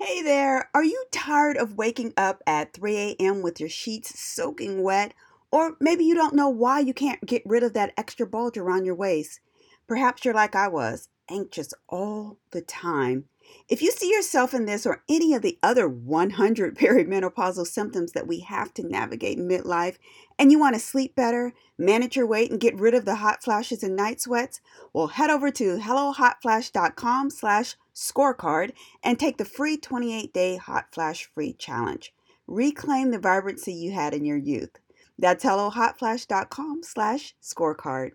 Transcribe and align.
Hey 0.00 0.22
there, 0.22 0.70
are 0.74 0.84
you 0.84 1.06
tired 1.10 1.56
of 1.56 1.76
waking 1.76 2.14
up 2.16 2.40
at 2.46 2.72
3 2.72 2.96
a.m. 2.96 3.42
with 3.42 3.58
your 3.58 3.68
sheets 3.68 4.16
soaking 4.16 4.84
wet? 4.84 5.12
Or 5.50 5.76
maybe 5.80 6.04
you 6.04 6.14
don't 6.14 6.36
know 6.36 6.48
why 6.48 6.78
you 6.78 6.94
can't 6.94 7.26
get 7.26 7.42
rid 7.44 7.64
of 7.64 7.72
that 7.72 7.94
extra 7.96 8.24
bulge 8.24 8.56
around 8.56 8.84
your 8.84 8.94
waist. 8.94 9.40
Perhaps 9.88 10.24
you're 10.24 10.34
like 10.34 10.54
I 10.54 10.68
was, 10.68 11.08
anxious 11.28 11.74
all 11.88 12.38
the 12.52 12.60
time. 12.60 13.24
If 13.68 13.82
you 13.82 13.90
see 13.90 14.08
yourself 14.08 14.54
in 14.54 14.66
this 14.66 14.86
or 14.86 15.02
any 15.08 15.34
of 15.34 15.42
the 15.42 15.58
other 15.64 15.88
100 15.88 16.76
perimenopausal 16.78 17.66
symptoms 17.66 18.12
that 18.12 18.28
we 18.28 18.38
have 18.38 18.72
to 18.74 18.86
navigate 18.86 19.38
midlife, 19.38 19.96
and 20.38 20.52
you 20.52 20.60
want 20.60 20.76
to 20.76 20.80
sleep 20.80 21.16
better, 21.16 21.54
manage 21.76 22.14
your 22.14 22.26
weight, 22.28 22.52
and 22.52 22.60
get 22.60 22.78
rid 22.78 22.94
of 22.94 23.04
the 23.04 23.16
hot 23.16 23.42
flashes 23.42 23.82
and 23.82 23.96
night 23.96 24.20
sweats, 24.20 24.60
well, 24.92 25.08
head 25.08 25.28
over 25.28 25.50
to 25.50 25.78
hellohotflash.com 25.78 27.30
slash 27.30 27.74
scorecard 27.98 28.70
and 29.02 29.18
take 29.18 29.36
the 29.38 29.44
free 29.44 29.76
28-day 29.76 30.56
Hot 30.56 30.86
Flash 30.92 31.28
Free 31.34 31.52
Challenge. 31.52 32.12
Reclaim 32.46 33.10
the 33.10 33.18
vibrancy 33.18 33.72
you 33.72 33.90
had 33.90 34.14
in 34.14 34.24
your 34.24 34.36
youth. 34.36 34.78
That's 35.18 35.44
hellohotflash.com 35.44 36.82
slash 36.84 37.34
scorecard. 37.42 38.12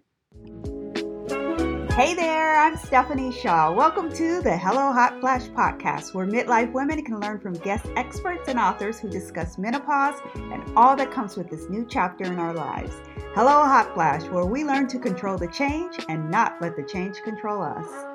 Hey 1.92 2.16
there, 2.16 2.56
I'm 2.60 2.76
Stephanie 2.78 3.32
Shaw. 3.32 3.72
Welcome 3.72 4.12
to 4.14 4.42
the 4.42 4.58
Hello 4.58 4.92
Hot 4.92 5.20
Flash 5.20 5.44
podcast, 5.50 6.16
where 6.16 6.26
midlife 6.26 6.72
women 6.72 7.04
can 7.04 7.20
learn 7.20 7.40
from 7.40 7.54
guest 7.54 7.86
experts 7.96 8.48
and 8.48 8.58
authors 8.58 9.00
who 9.00 9.10
discuss 9.10 9.60
menopause 9.60 10.20
and 10.36 10.64
all 10.76 10.96
that 10.96 11.12
comes 11.12 11.36
with 11.36 11.52
this 11.52 11.70
new 11.70 11.86
chapter 11.88 12.24
in 12.24 12.40
our 12.40 12.54
lives. 12.54 12.96
Hello 13.36 13.52
Hot 13.52 13.94
Flash, 13.94 14.24
where 14.32 14.46
we 14.46 14.64
learn 14.64 14.88
to 14.88 14.98
control 14.98 15.38
the 15.38 15.50
change 15.50 15.98
and 16.10 16.32
not 16.32 16.60
let 16.62 16.76
the 16.76 16.84
change 16.84 17.22
control 17.22 17.62
us. 17.62 18.13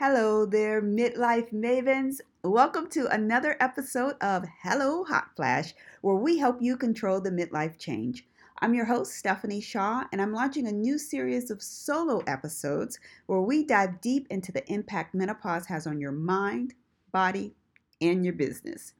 Hello 0.00 0.46
there, 0.46 0.80
midlife 0.80 1.52
mavens. 1.52 2.20
Welcome 2.44 2.88
to 2.90 3.08
another 3.08 3.56
episode 3.58 4.14
of 4.20 4.44
Hello 4.62 5.02
Hot 5.02 5.30
Flash, 5.34 5.74
where 6.02 6.14
we 6.14 6.38
help 6.38 6.58
you 6.62 6.76
control 6.76 7.20
the 7.20 7.32
midlife 7.32 7.80
change. 7.80 8.24
I'm 8.60 8.74
your 8.74 8.84
host, 8.84 9.14
Stephanie 9.14 9.60
Shaw, 9.60 10.04
and 10.12 10.22
I'm 10.22 10.32
launching 10.32 10.68
a 10.68 10.72
new 10.72 10.98
series 10.98 11.50
of 11.50 11.60
solo 11.60 12.22
episodes 12.28 13.00
where 13.26 13.40
we 13.40 13.64
dive 13.64 14.00
deep 14.00 14.28
into 14.30 14.52
the 14.52 14.64
impact 14.72 15.16
menopause 15.16 15.66
has 15.66 15.84
on 15.84 16.00
your 16.00 16.12
mind, 16.12 16.74
body, 17.10 17.56
and 18.00 18.24
your 18.24 18.34
business. 18.34 18.92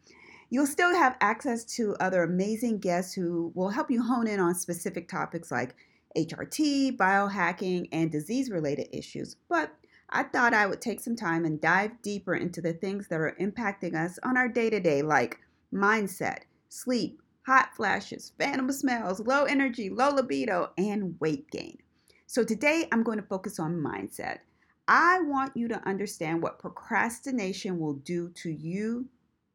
You'll 0.50 0.66
still 0.66 0.92
have 0.92 1.16
access 1.20 1.64
to 1.76 1.94
other 2.00 2.24
amazing 2.24 2.80
guests 2.80 3.14
who 3.14 3.52
will 3.54 3.68
help 3.68 3.88
you 3.88 4.02
hone 4.02 4.26
in 4.26 4.40
on 4.40 4.56
specific 4.56 5.08
topics 5.08 5.52
like 5.52 5.76
HRT, 6.16 6.96
biohacking, 6.96 7.88
and 7.92 8.10
disease 8.10 8.50
related 8.50 8.88
issues. 8.90 9.36
But 9.48 9.70
I 10.10 10.22
thought 10.22 10.54
I 10.54 10.66
would 10.66 10.80
take 10.80 11.00
some 11.00 11.16
time 11.16 11.44
and 11.44 11.60
dive 11.60 12.00
deeper 12.02 12.34
into 12.34 12.62
the 12.62 12.72
things 12.72 13.08
that 13.08 13.20
are 13.20 13.36
impacting 13.40 13.94
us 13.94 14.18
on 14.22 14.36
our 14.36 14.48
day 14.48 14.70
to 14.70 14.80
day, 14.80 15.02
like 15.02 15.38
mindset, 15.72 16.40
sleep, 16.70 17.20
hot 17.46 17.74
flashes, 17.76 18.32
phantom 18.38 18.72
smells, 18.72 19.20
low 19.20 19.44
energy, 19.44 19.90
low 19.90 20.10
libido, 20.10 20.70
and 20.78 21.14
weight 21.20 21.50
gain. 21.50 21.78
So 22.26 22.42
today 22.42 22.86
I'm 22.90 23.02
going 23.02 23.18
to 23.18 23.26
focus 23.26 23.58
on 23.58 23.82
mindset. 23.82 24.38
I 24.86 25.20
want 25.20 25.54
you 25.54 25.68
to 25.68 25.86
understand 25.86 26.42
what 26.42 26.58
procrastination 26.58 27.78
will 27.78 27.94
do 27.94 28.30
to 28.36 28.50
you 28.50 29.06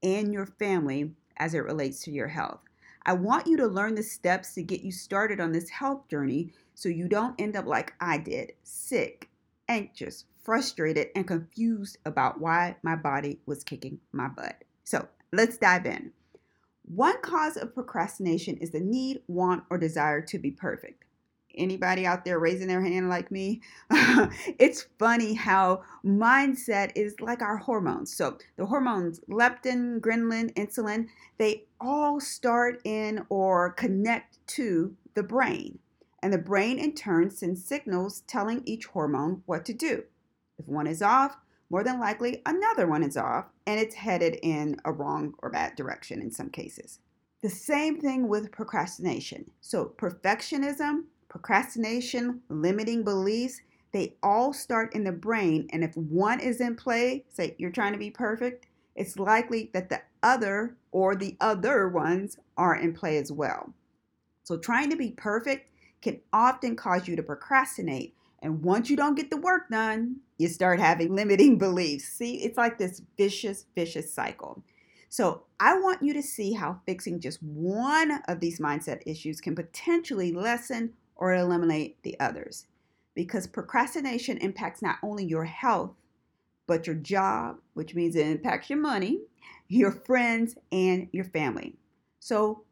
and 0.04 0.32
your 0.32 0.46
family 0.46 1.12
as 1.38 1.56
it 1.56 1.60
relates 1.60 2.04
to 2.04 2.12
your 2.12 2.28
health. 2.28 2.60
I 3.06 3.14
want 3.14 3.48
you 3.48 3.58
to 3.58 3.68
learn 3.68 3.96
the 3.96 4.04
steps 4.04 4.54
to 4.54 4.64
get 4.64 4.82
you 4.82 4.92
started 4.92 5.40
on 5.40 5.52
this 5.52 5.70
health 5.70 6.08
journey 6.08 6.54
so 6.76 6.90
you 6.90 7.08
don't 7.08 7.40
end 7.42 7.56
up 7.56 7.66
like 7.66 7.94
I 8.00 8.20
did, 8.20 8.54
sick, 8.64 9.30
anxious, 9.68 10.26
frustrated, 10.44 11.08
and 11.16 11.28
confused 11.28 11.98
about 12.06 12.40
why 12.40 12.76
my 12.84 12.96
body 12.96 13.40
was 13.46 13.64
kicking 13.64 14.00
my 14.12 14.28
butt. 14.28 14.64
So 14.84 15.08
let's 15.32 15.58
dive 15.58 15.86
in. 15.86 16.12
One 16.84 17.22
cause 17.22 17.56
of 17.56 17.74
procrastination 17.74 18.58
is 18.58 18.72
the 18.72 18.82
need, 18.82 19.22
want, 19.28 19.64
or 19.70 19.78
desire 19.78 20.22
to 20.22 20.38
be 20.38 20.52
perfect. 20.52 21.06
Anybody 21.56 22.06
out 22.06 22.26
there 22.26 22.40
raising 22.40 22.68
their 22.68 22.82
hand 22.82 23.10
like 23.10 23.32
me? 23.32 23.62
it's 24.60 24.88
funny 24.98 25.34
how 25.36 25.84
mindset 26.04 26.92
is 26.96 27.20
like 27.22 27.42
our 27.42 27.58
hormones. 27.58 28.14
So, 28.16 28.40
the 28.58 28.66
hormones 28.66 29.22
leptin, 29.30 30.00
ghrelin, 30.00 30.52
insulin, 30.56 31.08
they 31.38 31.66
all 31.80 32.20
start 32.20 32.82
in 32.84 33.26
or 33.30 33.72
connect 33.72 34.46
to 34.48 34.96
the 35.14 35.24
brain. 35.24 35.80
And 36.24 36.34
the 36.34 36.38
brain, 36.40 36.80
in 36.80 36.96
turn, 36.96 37.30
sends 37.30 37.64
signals 37.64 38.22
telling 38.22 38.64
each 38.66 38.86
hormone 38.88 39.44
what 39.46 39.64
to 39.66 39.74
do. 39.74 40.04
If 40.58 40.68
one 40.68 40.88
is 40.88 41.02
off, 41.02 41.38
more 41.70 41.84
than 41.84 42.00
likely 42.00 42.42
another 42.46 42.88
one 42.88 43.04
is 43.04 43.18
off 43.18 43.46
and 43.66 43.80
it's 43.80 43.96
headed 43.96 44.38
in 44.44 44.78
a 44.86 44.92
wrong 44.92 45.34
or 45.40 45.50
bad 45.50 45.76
direction 45.76 46.22
in 46.22 46.30
some 46.30 46.50
cases. 46.50 47.00
The 47.42 47.50
same 47.50 48.00
thing 48.00 48.28
with 48.28 48.52
procrastination. 48.52 49.50
So, 49.60 49.94
perfectionism, 49.98 51.06
procrastination, 51.30 52.42
limiting 52.50 53.04
beliefs, 53.04 53.62
they 53.92 54.16
all 54.24 54.54
start 54.54 54.94
in 54.96 55.04
the 55.04 55.12
brain. 55.12 55.68
And 55.72 55.84
if 55.84 55.98
one 55.98 56.40
is 56.40 56.62
in 56.62 56.76
play, 56.76 57.26
say 57.30 57.56
you're 57.58 57.72
trying 57.72 57.94
to 57.94 58.00
be 58.00 58.12
perfect, 58.12 58.68
it's 58.96 59.18
likely 59.18 59.72
that 59.74 59.90
the 59.90 60.02
other 60.22 60.78
or 60.92 61.16
the 61.16 61.36
other 61.42 61.90
ones 61.90 62.38
are 62.56 62.76
in 62.76 62.94
play 62.94 63.18
as 63.18 63.32
well. 63.32 63.74
So, 64.44 64.58
trying 64.58 64.90
to 64.92 64.96
be 64.96 65.12
perfect 65.12 65.70
can 66.02 66.22
often 66.32 66.76
cause 66.76 67.08
you 67.08 67.16
to 67.16 67.24
procrastinate 67.24 68.16
and 68.44 68.62
once 68.62 68.90
you 68.90 68.98
don't 68.98 69.16
get 69.16 69.30
the 69.30 69.38
work 69.38 69.70
done, 69.72 70.18
you 70.38 70.50
start 70.50 70.80
having 70.80 71.16
limiting 71.16 71.58
beliefs. 71.58 72.04
See, 72.04 72.44
it's 72.44 72.58
like 72.58 72.78
this 72.78 73.02
vicious, 73.18 73.66
vicious 73.74 74.14
cycle. 74.14 74.62
So, 75.10 75.44
I 75.60 75.80
want 75.80 76.02
you 76.02 76.14
to 76.14 76.24
see 76.24 76.54
how 76.54 76.82
fixing 76.86 77.20
just 77.22 77.42
one 77.42 78.20
of 78.28 78.40
these 78.40 78.60
mindset 78.60 79.02
issues 79.06 79.40
can 79.40 79.56
potentially 79.56 80.32
lessen 80.32 80.94
or 81.16 81.34
eliminate 81.34 82.02
the 82.04 82.20
others. 82.20 82.66
Because 83.16 83.48
procrastination 83.48 84.38
impacts 84.40 84.82
not 84.82 84.98
only 85.04 85.24
your 85.24 85.46
health, 85.46 85.92
but 86.68 86.88
your 86.88 86.96
job, 86.96 87.58
which 87.76 87.96
means 87.96 88.16
it 88.16 88.28
impacts 88.28 88.70
your 88.70 88.80
money, 88.80 89.22
your 89.70 89.92
friends, 89.92 90.56
and 90.72 91.08
your 91.14 91.26
family. 91.26 91.76
So, 92.20 92.64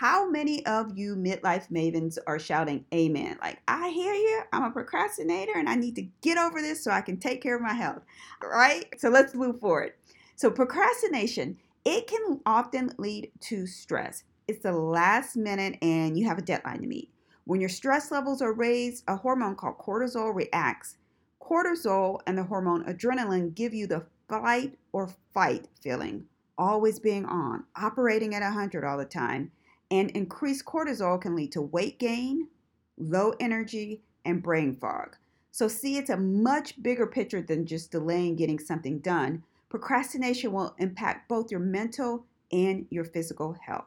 how 0.00 0.26
many 0.26 0.64
of 0.64 0.96
you 0.96 1.14
midlife 1.14 1.68
mavens 1.70 2.16
are 2.26 2.38
shouting 2.38 2.86
amen? 2.94 3.36
Like, 3.42 3.60
I 3.68 3.90
hear 3.90 4.14
you. 4.14 4.40
I'm 4.50 4.64
a 4.64 4.70
procrastinator 4.70 5.52
and 5.54 5.68
I 5.68 5.74
need 5.74 5.94
to 5.96 6.08
get 6.22 6.38
over 6.38 6.62
this 6.62 6.82
so 6.82 6.90
I 6.90 7.02
can 7.02 7.18
take 7.18 7.42
care 7.42 7.54
of 7.54 7.60
my 7.60 7.74
health. 7.74 8.00
Right? 8.42 8.86
So 8.96 9.10
let's 9.10 9.34
move 9.34 9.60
forward. 9.60 9.92
So, 10.36 10.50
procrastination, 10.50 11.58
it 11.84 12.06
can 12.06 12.40
often 12.46 12.94
lead 12.96 13.30
to 13.40 13.66
stress. 13.66 14.24
It's 14.48 14.62
the 14.62 14.72
last 14.72 15.36
minute 15.36 15.76
and 15.82 16.18
you 16.18 16.26
have 16.26 16.38
a 16.38 16.42
deadline 16.42 16.80
to 16.80 16.86
meet. 16.86 17.10
When 17.44 17.60
your 17.60 17.68
stress 17.68 18.10
levels 18.10 18.40
are 18.40 18.54
raised, 18.54 19.04
a 19.06 19.16
hormone 19.16 19.54
called 19.54 19.76
cortisol 19.76 20.34
reacts. 20.34 20.96
Cortisol 21.42 22.20
and 22.26 22.38
the 22.38 22.44
hormone 22.44 22.86
adrenaline 22.86 23.54
give 23.54 23.74
you 23.74 23.86
the 23.86 24.06
fight 24.30 24.78
or 24.92 25.10
fight 25.34 25.68
feeling, 25.82 26.24
always 26.56 26.98
being 26.98 27.26
on, 27.26 27.64
operating 27.76 28.34
at 28.34 28.40
100 28.40 28.82
all 28.82 28.96
the 28.96 29.04
time 29.04 29.50
and 29.90 30.10
increased 30.10 30.64
cortisol 30.64 31.20
can 31.20 31.34
lead 31.34 31.52
to 31.52 31.62
weight 31.62 31.98
gain, 31.98 32.48
low 32.96 33.34
energy, 33.40 34.02
and 34.24 34.42
brain 34.42 34.74
fog. 34.74 35.16
So, 35.52 35.66
see, 35.66 35.96
it's 35.98 36.10
a 36.10 36.16
much 36.16 36.80
bigger 36.82 37.06
picture 37.06 37.42
than 37.42 37.66
just 37.66 37.90
delaying 37.90 38.36
getting 38.36 38.58
something 38.58 39.00
done. 39.00 39.42
Procrastination 39.68 40.52
will 40.52 40.74
impact 40.78 41.28
both 41.28 41.50
your 41.50 41.60
mental 41.60 42.24
and 42.52 42.86
your 42.90 43.04
physical 43.04 43.56
health. 43.66 43.86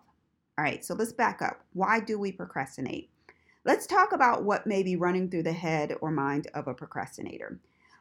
All 0.58 0.64
right, 0.64 0.84
so 0.84 0.94
let's 0.94 1.14
back 1.14 1.41
up. 1.41 1.62
Why 1.74 2.00
do 2.00 2.20
we 2.20 2.31
procrastinate? 2.31 3.09
Let's 3.66 3.88
talk 3.88 4.12
about 4.12 4.44
what 4.44 4.68
may 4.68 4.84
be 4.84 4.97
running 4.97 5.30
through 5.30 5.44
the 5.44 5.53
head 5.53 5.96
or 6.02 6.12
mind 6.12 6.47
of 6.53 6.68
a 6.68 6.74
procrastinator. 6.74 7.59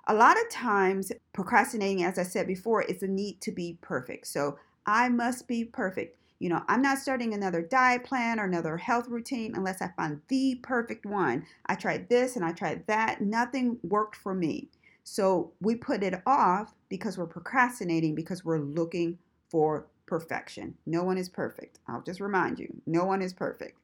A 0.09 0.15
lot 0.15 0.37
of 0.37 0.51
times, 0.51 1.13
procrastinating, 1.33 2.03
as 2.03 2.19
I 2.19 2.25
said 2.25 2.49
before, 2.49 2.83
is 2.83 3.03
a 3.05 3.09
need 3.09 3.41
to 3.43 3.53
be 3.53 3.79
perfect. 3.81 4.27
So, 4.27 4.59
I 4.85 5.09
must 5.09 5.47
be 5.47 5.65
perfect. 5.65 6.19
You 6.43 6.49
know, 6.49 6.65
I'm 6.67 6.83
not 6.83 6.99
starting 6.99 7.35
another 7.35 7.63
diet 7.63 8.03
plan 8.03 8.41
or 8.41 8.45
another 8.47 8.77
health 8.77 9.07
routine 9.07 9.53
unless 9.55 9.81
I 9.81 9.93
find 9.97 10.21
the 10.27 10.57
perfect 10.61 11.07
one. 11.07 11.47
I 11.67 11.77
tried 11.77 12.09
this 12.09 12.35
and 12.35 12.45
I 12.45 12.51
tried 12.51 12.85
that. 12.89 13.21
Nothing 13.21 13.79
worked 13.85 14.17
for 14.17 14.35
me. 14.35 14.69
So 15.05 15.53
we 15.61 15.77
put 15.77 16.03
it 16.03 16.21
off 16.27 16.75
because 16.89 17.17
we're 17.17 17.27
procrastinating 17.27 18.17
because 18.17 18.45
we're 18.45 18.59
looking 18.59 19.19
for 19.51 19.87
perfection. 20.07 20.75
No 20.85 21.05
one 21.05 21.17
is 21.17 21.29
perfect. 21.29 21.79
I'll 21.87 22.03
just 22.03 22.19
remind 22.19 22.59
you 22.59 22.83
no 22.87 23.05
one 23.05 23.23
is 23.23 23.33
perfect. 23.33 23.79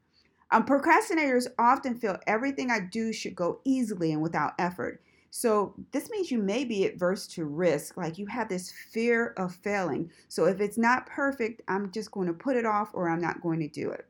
Um, 0.51 0.67
procrastinators 0.67 1.47
often 1.61 1.95
feel 1.95 2.19
everything 2.27 2.73
I 2.73 2.81
do 2.81 3.13
should 3.13 3.37
go 3.37 3.61
easily 3.65 4.11
and 4.11 4.21
without 4.21 4.55
effort. 4.59 5.01
So 5.31 5.75
this 5.93 6.11
means 6.11 6.31
you 6.31 6.39
may 6.39 6.65
be 6.65 6.87
adverse 6.87 7.27
to 7.29 7.45
risk, 7.45 7.97
like 7.97 8.19
you 8.19 8.27
have 8.27 8.49
this 8.49 8.73
fear 8.91 9.35
of 9.37 9.55
failing. 9.55 10.11
So 10.29 10.47
if 10.47 10.61
it's 10.61 10.79
not 10.79 11.07
perfect, 11.07 11.63
I'm 11.69 11.91
just 11.93 12.11
going 12.11 12.27
to 12.29 12.33
put 12.33 12.57
it 12.57 12.67
off 12.67 12.91
or 12.95 13.09
I'm 13.09 13.21
not 13.21 13.43
going 13.43 13.61
to 13.61 13.69
do 13.69 13.91
it. 13.91 14.07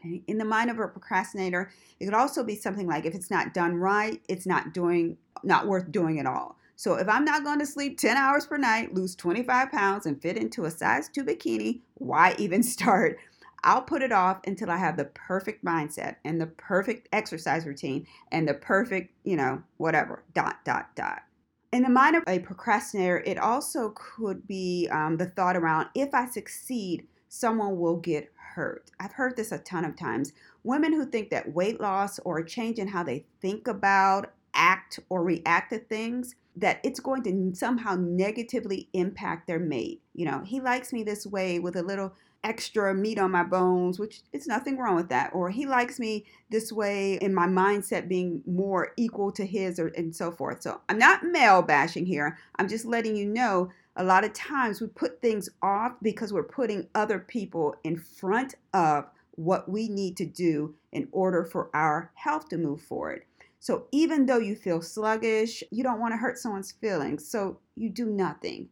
Okay. 0.00 0.22
In 0.26 0.38
the 0.38 0.44
mind 0.44 0.70
of 0.70 0.78
a 0.78 0.88
procrastinator, 0.88 1.70
it 2.00 2.06
could 2.06 2.14
also 2.14 2.42
be 2.42 2.56
something 2.56 2.88
like 2.88 3.06
if 3.06 3.14
it's 3.14 3.30
not 3.30 3.54
done 3.54 3.76
right, 3.76 4.20
it's 4.28 4.46
not 4.46 4.74
doing 4.74 5.16
not 5.44 5.66
worth 5.66 5.90
doing 5.92 6.18
at 6.18 6.26
all. 6.26 6.56
So 6.76 6.94
if 6.94 7.08
I'm 7.08 7.24
not 7.24 7.44
going 7.44 7.60
to 7.60 7.66
sleep 7.66 7.98
10 7.98 8.16
hours 8.16 8.46
per 8.46 8.56
night, 8.56 8.94
lose 8.94 9.14
25 9.14 9.70
pounds, 9.70 10.06
and 10.06 10.20
fit 10.20 10.36
into 10.36 10.64
a 10.64 10.70
size 10.70 11.08
2 11.08 11.24
bikini, 11.24 11.80
why 11.94 12.34
even 12.38 12.62
start? 12.64 13.18
I'll 13.64 13.82
put 13.82 14.02
it 14.02 14.12
off 14.12 14.40
until 14.46 14.70
I 14.70 14.76
have 14.76 14.96
the 14.96 15.04
perfect 15.06 15.64
mindset 15.64 16.16
and 16.24 16.40
the 16.40 16.46
perfect 16.46 17.08
exercise 17.12 17.66
routine 17.66 18.06
and 18.32 18.48
the 18.48 18.54
perfect, 18.54 19.12
you 19.24 19.36
know, 19.36 19.62
whatever, 19.76 20.24
dot, 20.34 20.64
dot, 20.64 20.94
dot. 20.96 21.22
In 21.72 21.82
the 21.82 21.88
mind 21.88 22.16
of 22.16 22.24
a 22.26 22.40
procrastinator, 22.40 23.22
it 23.24 23.38
also 23.38 23.94
could 23.94 24.46
be 24.46 24.88
um, 24.90 25.16
the 25.16 25.26
thought 25.26 25.56
around 25.56 25.88
if 25.94 26.12
I 26.12 26.26
succeed, 26.26 27.06
someone 27.28 27.78
will 27.78 27.96
get 27.96 28.30
hurt. 28.36 28.90
I've 29.00 29.12
heard 29.12 29.36
this 29.36 29.52
a 29.52 29.58
ton 29.58 29.84
of 29.84 29.96
times. 29.96 30.32
Women 30.64 30.92
who 30.92 31.06
think 31.06 31.30
that 31.30 31.54
weight 31.54 31.80
loss 31.80 32.18
or 32.20 32.38
a 32.38 32.46
change 32.46 32.78
in 32.78 32.88
how 32.88 33.02
they 33.02 33.24
think 33.40 33.68
about, 33.68 34.34
act, 34.52 35.00
or 35.08 35.22
react 35.22 35.72
to 35.72 35.78
things, 35.78 36.34
that 36.56 36.80
it's 36.84 37.00
going 37.00 37.22
to 37.22 37.58
somehow 37.58 37.96
negatively 37.96 38.88
impact 38.92 39.46
their 39.46 39.58
mate. 39.58 40.02
You 40.14 40.26
know, 40.26 40.42
he 40.44 40.60
likes 40.60 40.92
me 40.92 41.02
this 41.02 41.26
way 41.26 41.58
with 41.58 41.76
a 41.76 41.82
little 41.82 42.12
extra 42.44 42.94
meat 42.94 43.18
on 43.18 43.30
my 43.30 43.44
bones, 43.44 43.98
which 43.98 44.22
is 44.32 44.46
nothing 44.46 44.78
wrong 44.78 44.96
with 44.96 45.08
that. 45.08 45.30
Or 45.34 45.50
he 45.50 45.66
likes 45.66 45.98
me 45.98 46.24
this 46.50 46.72
way 46.72 47.14
in 47.14 47.34
my 47.34 47.46
mindset 47.46 48.08
being 48.08 48.42
more 48.46 48.92
equal 48.96 49.30
to 49.32 49.46
his 49.46 49.78
or 49.78 49.88
and 49.88 50.14
so 50.14 50.30
forth. 50.30 50.62
So 50.62 50.80
I'm 50.88 50.98
not 50.98 51.24
male 51.24 51.62
bashing 51.62 52.06
here. 52.06 52.38
I'm 52.56 52.68
just 52.68 52.84
letting 52.84 53.16
you 53.16 53.26
know 53.26 53.70
a 53.96 54.04
lot 54.04 54.24
of 54.24 54.32
times 54.32 54.80
we 54.80 54.86
put 54.88 55.20
things 55.20 55.48
off 55.62 55.92
because 56.02 56.32
we're 56.32 56.42
putting 56.42 56.88
other 56.94 57.18
people 57.18 57.76
in 57.84 57.98
front 57.98 58.54
of 58.72 59.06
what 59.32 59.68
we 59.68 59.88
need 59.88 60.16
to 60.16 60.26
do 60.26 60.74
in 60.92 61.08
order 61.12 61.44
for 61.44 61.70
our 61.74 62.10
health 62.14 62.48
to 62.48 62.56
move 62.56 62.80
forward. 62.80 63.24
So 63.60 63.84
even 63.92 64.26
though 64.26 64.38
you 64.38 64.56
feel 64.56 64.82
sluggish, 64.82 65.62
you 65.70 65.82
don't 65.82 66.00
want 66.00 66.12
to 66.12 66.18
hurt 66.18 66.38
someone's 66.38 66.72
feelings, 66.72 67.28
so 67.28 67.58
you 67.76 67.90
do 67.90 68.06
nothing. 68.06 68.68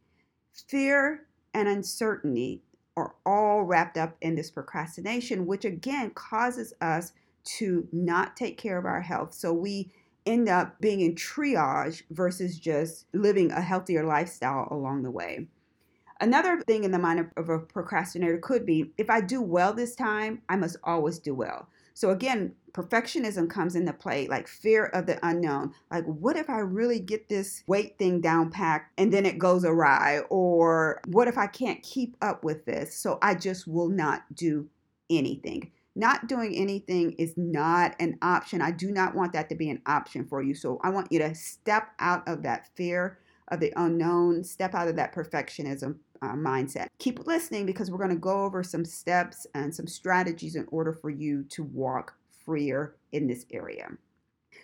Fear 0.67 1.27
and 1.55 1.69
uncertainty 1.69 2.63
are 3.01 3.15
all 3.27 3.63
wrapped 3.63 3.97
up 3.97 4.17
in 4.21 4.35
this 4.35 4.51
procrastination, 4.51 5.47
which 5.47 5.65
again 5.65 6.11
causes 6.11 6.73
us 6.81 7.13
to 7.43 7.89
not 7.93 8.37
take 8.37 8.59
care 8.59 8.79
of 8.79 8.85
our 8.85 9.01
health. 9.01 9.33
So 9.35 9.53
we 9.53 9.91
end 10.27 10.49
up 10.49 10.81
being 10.81 11.01
in 11.01 11.15
triage 11.15 12.03
versus 12.11 12.59
just 12.59 13.07
living 13.15 13.51
a 13.51 13.61
healthier 13.61 14.05
lifestyle 14.05 14.69
along 14.71 15.03
the 15.03 15.11
way. 15.11 15.47
Another 16.21 16.61
thing 16.61 16.85
in 16.85 16.91
the 16.91 16.99
mind 16.99 17.31
of 17.39 17.49
a 17.49 17.59
procrastinator 17.59 18.39
could 18.39 18.67
be 18.67 18.93
if 18.99 19.09
I 19.09 19.23
do 19.23 19.41
well 19.41 19.73
this 19.73 19.95
time, 19.95 20.43
I 20.51 20.57
must 20.57 20.77
always 20.85 21.19
do 21.19 21.35
well. 21.35 21.69
So 21.95 22.11
again, 22.11 22.55
perfectionism 22.73 23.49
comes 23.49 23.77
into 23.77 23.93
play, 23.93 24.27
like 24.29 24.49
fear 24.49 24.87
of 24.87 25.07
the 25.07 25.19
unknown. 25.27 25.73
Like, 25.91 26.05
what 26.05 26.37
if 26.37 26.49
I 26.49 26.59
really 26.59 27.01
get 27.01 27.29
this 27.29 27.63
weight 27.67 27.99
thing 27.99 28.21
down 28.21 28.51
packed 28.51 28.93
and 28.99 29.13
then 29.13 29.27
it 29.27 29.39
goes 29.39 29.65
awry? 29.65 30.21
Or 30.31 31.01
what 31.07 31.29
if 31.29 31.39
I 31.39 31.47
can't 31.47 31.83
keep 31.83 32.17
up 32.23 32.45
with 32.45 32.65
this? 32.65 32.97
So 32.97 33.19
I 33.23 33.35
just 33.35 33.67
will 33.67 33.89
not 33.89 34.23
do 34.35 34.69
anything. 35.09 35.73
Not 35.97 36.29
doing 36.29 36.55
anything 36.55 37.13
is 37.13 37.35
not 37.37 37.97
an 37.99 38.17
option. 38.23 38.63
I 38.63 38.71
do 38.71 38.93
not 38.93 39.15
want 39.15 39.33
that 39.33 39.49
to 39.49 39.57
be 39.57 39.71
an 39.71 39.83
option 39.87 40.25
for 40.25 40.43
you. 40.43 40.55
So 40.55 40.79
I 40.83 40.91
want 40.91 41.11
you 41.11 41.19
to 41.19 41.35
step 41.35 41.89
out 41.99 42.27
of 42.29 42.43
that 42.45 42.69
fear 42.77 43.19
of 43.49 43.59
the 43.59 43.73
unknown, 43.77 44.45
step 44.45 44.75
out 44.75 44.87
of 44.87 44.97
that 44.97 45.15
perfectionism 45.15 45.97
uh, 46.23 46.35
mindset. 46.35 46.87
Keep 46.99 47.27
listening 47.27 47.67
because 47.67 47.91
we're 47.91 47.99
going 47.99 48.11
to 48.11 48.17
go 48.17 48.45
over 48.45 48.63
some 48.63 48.85
steps 48.85 49.47
and 49.55 49.75
some 49.75 49.87
strategies 49.87 50.55
in 50.55 50.67
order 50.71 50.93
for 50.93 51.11
you 51.11 51.45
to 51.51 51.65
walk 51.65 52.15
freer 52.51 52.97
in 53.13 53.29
this 53.29 53.47
area. 53.53 53.89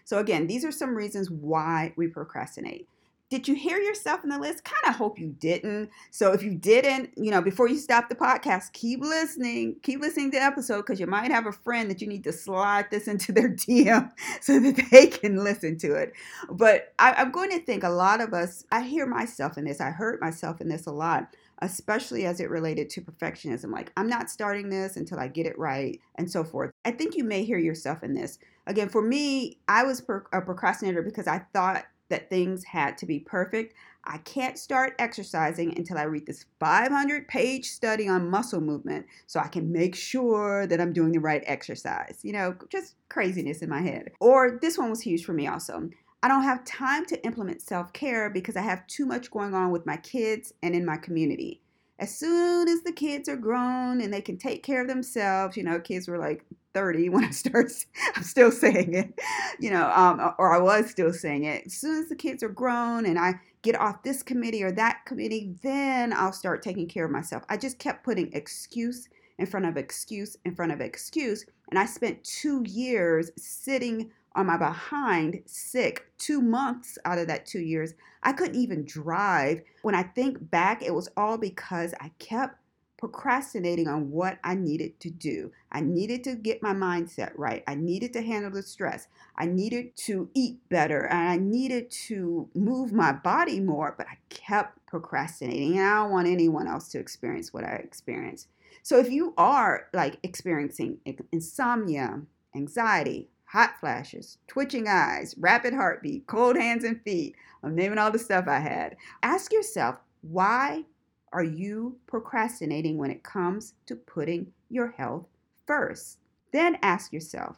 So, 0.04 0.18
again, 0.18 0.48
these 0.48 0.64
are 0.64 0.72
some 0.72 0.96
reasons 0.96 1.30
why 1.30 1.92
we 1.96 2.08
procrastinate. 2.08 2.88
Did 3.30 3.46
you 3.46 3.54
hear 3.54 3.78
yourself 3.78 4.24
in 4.24 4.30
the 4.30 4.38
list? 4.38 4.64
Kind 4.64 4.88
of 4.88 4.96
hope 4.96 5.20
you 5.20 5.34
didn't. 5.40 5.90
So 6.12 6.32
if 6.32 6.44
you 6.44 6.54
didn't, 6.54 7.10
you 7.16 7.32
know, 7.32 7.42
before 7.42 7.68
you 7.68 7.76
stop 7.76 8.08
the 8.08 8.14
podcast, 8.14 8.72
keep 8.72 9.00
listening. 9.00 9.76
Keep 9.82 10.00
listening 10.00 10.30
to 10.32 10.38
the 10.38 10.44
episode 10.44 10.82
because 10.82 11.00
you 11.00 11.08
might 11.08 11.32
have 11.32 11.46
a 11.46 11.52
friend 11.52 11.90
that 11.90 12.00
you 12.00 12.06
need 12.06 12.22
to 12.24 12.32
slide 12.32 12.86
this 12.90 13.08
into 13.08 13.32
their 13.32 13.48
DM 13.48 14.12
so 14.40 14.60
that 14.60 14.80
they 14.90 15.08
can 15.08 15.42
listen 15.42 15.76
to 15.78 15.94
it. 15.94 16.12
But 16.50 16.92
I, 17.00 17.20
am 17.20 17.32
going 17.32 17.50
to 17.50 17.58
think 17.58 17.82
a 17.82 17.88
lot 17.88 18.20
of 18.20 18.32
us, 18.32 18.64
I 18.70 18.82
hear 18.82 19.06
myself 19.06 19.58
in 19.58 19.64
this. 19.64 19.80
I 19.80 19.90
heard 19.90 20.20
myself 20.20 20.60
in 20.60 20.68
this 20.68 20.86
a 20.86 20.92
lot 20.92 21.34
especially 21.60 22.26
as 22.26 22.40
it 22.40 22.50
related 22.50 22.90
to 22.90 23.00
perfectionism. 23.00 23.70
Like, 23.70 23.92
I'm 23.96 24.08
not 24.08 24.30
starting 24.30 24.68
this 24.68 24.96
until 24.96 25.18
I 25.18 25.28
get 25.28 25.46
it 25.46 25.58
right, 25.58 26.00
and 26.16 26.30
so 26.30 26.44
forth. 26.44 26.70
I 26.84 26.90
think 26.90 27.16
you 27.16 27.24
may 27.24 27.44
hear 27.44 27.58
yourself 27.58 28.02
in 28.02 28.14
this. 28.14 28.38
Again, 28.66 28.88
for 28.88 29.02
me, 29.02 29.58
I 29.68 29.84
was 29.84 30.00
a 30.32 30.40
procrastinator 30.40 31.02
because 31.02 31.26
I 31.26 31.42
thought 31.52 31.84
that 32.08 32.30
things 32.30 32.64
had 32.64 32.96
to 32.98 33.06
be 33.06 33.20
perfect. 33.20 33.74
I 34.04 34.18
can't 34.18 34.56
start 34.56 34.94
exercising 34.98 35.76
until 35.76 35.98
I 35.98 36.04
read 36.04 36.26
this 36.26 36.46
500 36.60 37.26
page 37.26 37.66
study 37.70 38.08
on 38.08 38.30
muscle 38.30 38.60
movement 38.60 39.06
so 39.26 39.40
I 39.40 39.48
can 39.48 39.72
make 39.72 39.96
sure 39.96 40.66
that 40.68 40.80
I'm 40.80 40.92
doing 40.92 41.12
the 41.12 41.18
right 41.18 41.42
exercise. 41.46 42.20
You 42.22 42.32
know, 42.32 42.54
just 42.68 42.94
craziness 43.08 43.62
in 43.62 43.68
my 43.68 43.80
head. 43.80 44.12
Or 44.20 44.58
this 44.60 44.78
one 44.78 44.90
was 44.90 45.00
huge 45.00 45.24
for 45.24 45.32
me 45.32 45.48
also. 45.48 45.90
I 46.22 46.28
don't 46.28 46.42
have 46.42 46.64
time 46.64 47.04
to 47.06 47.24
implement 47.24 47.62
self 47.62 47.92
care 47.92 48.30
because 48.30 48.56
I 48.56 48.62
have 48.62 48.86
too 48.86 49.06
much 49.06 49.30
going 49.30 49.54
on 49.54 49.70
with 49.70 49.86
my 49.86 49.96
kids 49.98 50.52
and 50.62 50.74
in 50.74 50.84
my 50.84 50.96
community. 50.96 51.60
As 51.98 52.14
soon 52.14 52.68
as 52.68 52.82
the 52.82 52.92
kids 52.92 53.28
are 53.28 53.36
grown 53.36 54.02
and 54.02 54.12
they 54.12 54.20
can 54.20 54.36
take 54.36 54.62
care 54.62 54.82
of 54.82 54.88
themselves, 54.88 55.56
you 55.56 55.62
know, 55.62 55.80
kids 55.80 56.08
were 56.08 56.18
like 56.18 56.44
30 56.74 57.08
when 57.10 57.24
I 57.24 57.30
start, 57.30 57.72
I'm 58.14 58.22
still 58.22 58.50
saying 58.50 58.94
it, 58.94 59.18
you 59.58 59.70
know, 59.70 59.90
um, 59.94 60.34
or 60.38 60.54
I 60.54 60.60
was 60.60 60.90
still 60.90 61.12
saying 61.12 61.44
it. 61.44 61.66
As 61.66 61.74
soon 61.74 62.02
as 62.02 62.08
the 62.08 62.16
kids 62.16 62.42
are 62.42 62.50
grown 62.50 63.06
and 63.06 63.18
I 63.18 63.40
get 63.62 63.80
off 63.80 64.02
this 64.02 64.22
committee 64.22 64.62
or 64.62 64.72
that 64.72 65.06
committee, 65.06 65.54
then 65.62 66.12
I'll 66.12 66.32
start 66.32 66.62
taking 66.62 66.86
care 66.86 67.04
of 67.04 67.10
myself. 67.10 67.44
I 67.48 67.56
just 67.56 67.78
kept 67.78 68.04
putting 68.04 68.32
excuse 68.32 69.08
in 69.38 69.46
front 69.46 69.66
of 69.66 69.76
excuse 69.76 70.36
in 70.44 70.54
front 70.54 70.72
of 70.72 70.80
excuse. 70.80 71.44
And 71.70 71.78
I 71.78 71.86
spent 71.86 72.22
two 72.24 72.62
years 72.66 73.30
sitting 73.36 74.10
on 74.36 74.46
my 74.46 74.56
behind 74.56 75.42
sick 75.46 76.12
two 76.18 76.40
months 76.40 76.98
out 77.04 77.18
of 77.18 77.26
that 77.26 77.46
two 77.46 77.60
years. 77.60 77.94
I 78.22 78.32
couldn't 78.32 78.60
even 78.60 78.84
drive. 78.84 79.62
When 79.82 79.94
I 79.94 80.02
think 80.02 80.50
back, 80.50 80.82
it 80.82 80.94
was 80.94 81.08
all 81.16 81.38
because 81.38 81.94
I 82.00 82.12
kept 82.18 82.56
procrastinating 82.98 83.88
on 83.88 84.10
what 84.10 84.38
I 84.42 84.54
needed 84.54 84.98
to 85.00 85.10
do. 85.10 85.52
I 85.70 85.80
needed 85.80 86.24
to 86.24 86.34
get 86.34 86.62
my 86.62 86.72
mindset 86.72 87.32
right. 87.36 87.62
I 87.66 87.74
needed 87.74 88.12
to 88.14 88.22
handle 88.22 88.50
the 88.50 88.62
stress. 88.62 89.06
I 89.36 89.46
needed 89.46 89.96
to 90.06 90.30
eat 90.34 90.66
better 90.70 91.06
and 91.06 91.28
I 91.28 91.36
needed 91.36 91.90
to 92.08 92.48
move 92.54 92.92
my 92.92 93.12
body 93.12 93.60
more, 93.60 93.94
but 93.96 94.06
I 94.06 94.16
kept 94.30 94.86
procrastinating. 94.86 95.78
And 95.78 95.86
I 95.86 95.94
don't 95.96 96.10
want 96.10 96.26
anyone 96.26 96.66
else 96.66 96.88
to 96.90 96.98
experience 96.98 97.52
what 97.52 97.64
I 97.64 97.72
experienced. 97.72 98.48
So 98.82 98.98
if 98.98 99.10
you 99.10 99.34
are 99.36 99.88
like 99.92 100.18
experiencing 100.22 100.98
insomnia, 101.32 102.22
anxiety, 102.54 103.28
hot 103.56 103.80
flashes, 103.80 104.36
twitching 104.46 104.86
eyes, 104.86 105.34
rapid 105.38 105.72
heartbeat, 105.72 106.26
cold 106.26 106.56
hands 106.56 106.84
and 106.84 107.00
feet. 107.00 107.34
I'm 107.62 107.74
naming 107.74 107.96
all 107.96 108.10
the 108.10 108.18
stuff 108.18 108.44
I 108.48 108.58
had. 108.58 108.96
Ask 109.22 109.50
yourself, 109.50 109.96
why 110.20 110.84
are 111.32 111.42
you 111.42 111.96
procrastinating 112.06 112.98
when 112.98 113.10
it 113.10 113.24
comes 113.24 113.72
to 113.86 113.96
putting 113.96 114.52
your 114.68 114.90
health 114.90 115.24
first? 115.66 116.18
Then 116.52 116.76
ask 116.82 117.14
yourself, 117.14 117.56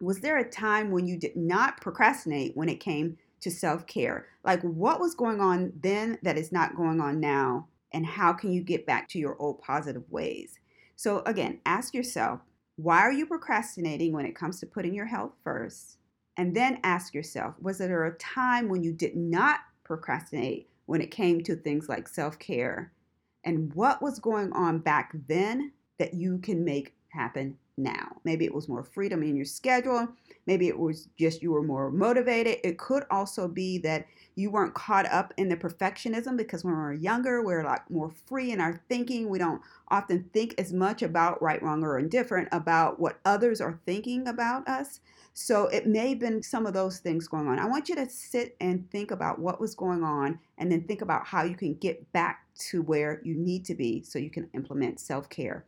was 0.00 0.18
there 0.18 0.38
a 0.38 0.50
time 0.50 0.90
when 0.90 1.06
you 1.06 1.16
did 1.16 1.36
not 1.36 1.80
procrastinate 1.80 2.56
when 2.56 2.68
it 2.68 2.80
came 2.80 3.16
to 3.42 3.52
self 3.52 3.86
care? 3.86 4.26
Like, 4.42 4.62
what 4.62 4.98
was 4.98 5.14
going 5.14 5.40
on 5.40 5.72
then 5.80 6.18
that 6.24 6.38
is 6.38 6.50
not 6.50 6.74
going 6.74 7.00
on 7.00 7.20
now? 7.20 7.68
And 7.92 8.04
how 8.04 8.32
can 8.32 8.52
you 8.52 8.62
get 8.62 8.84
back 8.84 9.08
to 9.10 9.18
your 9.20 9.36
old 9.40 9.60
positive 9.60 10.10
ways? 10.10 10.58
So, 10.96 11.22
again, 11.24 11.60
ask 11.64 11.94
yourself, 11.94 12.40
why 12.76 13.00
are 13.00 13.12
you 13.12 13.26
procrastinating 13.26 14.12
when 14.12 14.26
it 14.26 14.36
comes 14.36 14.60
to 14.60 14.66
putting 14.66 14.94
your 14.94 15.06
health 15.06 15.32
first? 15.44 15.98
And 16.36 16.54
then 16.54 16.80
ask 16.84 17.12
yourself, 17.12 17.54
was 17.60 17.78
there 17.78 18.06
a 18.06 18.16
time 18.18 18.68
when 18.68 18.82
you 18.82 18.92
did 18.92 19.16
not 19.16 19.60
procrastinate 19.84 20.68
when 20.86 21.00
it 21.00 21.10
came 21.10 21.42
to 21.42 21.56
things 21.56 21.88
like 21.88 22.08
self 22.08 22.38
care? 22.38 22.92
And 23.44 23.72
what 23.74 24.02
was 24.02 24.18
going 24.18 24.52
on 24.52 24.78
back 24.78 25.14
then 25.28 25.72
that 25.98 26.14
you 26.14 26.38
can 26.38 26.64
make 26.64 26.94
happen 27.08 27.56
now? 27.82 28.16
Maybe 28.24 28.44
it 28.44 28.54
was 28.54 28.68
more 28.68 28.84
freedom 28.84 29.22
in 29.22 29.36
your 29.36 29.44
schedule. 29.44 30.08
Maybe 30.46 30.68
it 30.68 30.78
was 30.78 31.08
just 31.18 31.42
you 31.42 31.52
were 31.52 31.62
more 31.62 31.90
motivated. 31.90 32.58
It 32.64 32.78
could 32.78 33.04
also 33.10 33.48
be 33.48 33.78
that 33.78 34.06
you 34.34 34.50
weren't 34.50 34.74
caught 34.74 35.06
up 35.06 35.34
in 35.36 35.48
the 35.48 35.56
perfectionism 35.56 36.36
because 36.36 36.64
when 36.64 36.74
we're 36.74 36.94
younger, 36.94 37.42
we're 37.42 37.64
like 37.64 37.88
more 37.90 38.10
free 38.26 38.52
in 38.52 38.60
our 38.60 38.80
thinking. 38.88 39.28
We 39.28 39.38
don't 39.38 39.60
often 39.88 40.28
think 40.32 40.54
as 40.58 40.72
much 40.72 41.02
about 41.02 41.42
right, 41.42 41.62
wrong, 41.62 41.82
or 41.82 41.98
indifferent 41.98 42.48
about 42.52 42.98
what 42.98 43.20
others 43.24 43.60
are 43.60 43.80
thinking 43.84 44.28
about 44.28 44.66
us. 44.68 45.00
So 45.32 45.66
it 45.68 45.86
may 45.86 46.10
have 46.10 46.18
been 46.18 46.42
some 46.42 46.66
of 46.66 46.74
those 46.74 46.98
things 46.98 47.28
going 47.28 47.48
on. 47.48 47.58
I 47.58 47.66
want 47.66 47.88
you 47.88 47.94
to 47.96 48.08
sit 48.08 48.56
and 48.60 48.90
think 48.90 49.10
about 49.10 49.38
what 49.38 49.60
was 49.60 49.74
going 49.74 50.02
on 50.02 50.38
and 50.58 50.70
then 50.70 50.82
think 50.82 51.02
about 51.02 51.26
how 51.26 51.44
you 51.44 51.54
can 51.54 51.74
get 51.74 52.12
back 52.12 52.46
to 52.70 52.82
where 52.82 53.20
you 53.24 53.34
need 53.34 53.64
to 53.66 53.74
be 53.74 54.02
so 54.02 54.18
you 54.18 54.30
can 54.30 54.48
implement 54.54 55.00
self 55.00 55.28
care. 55.28 55.64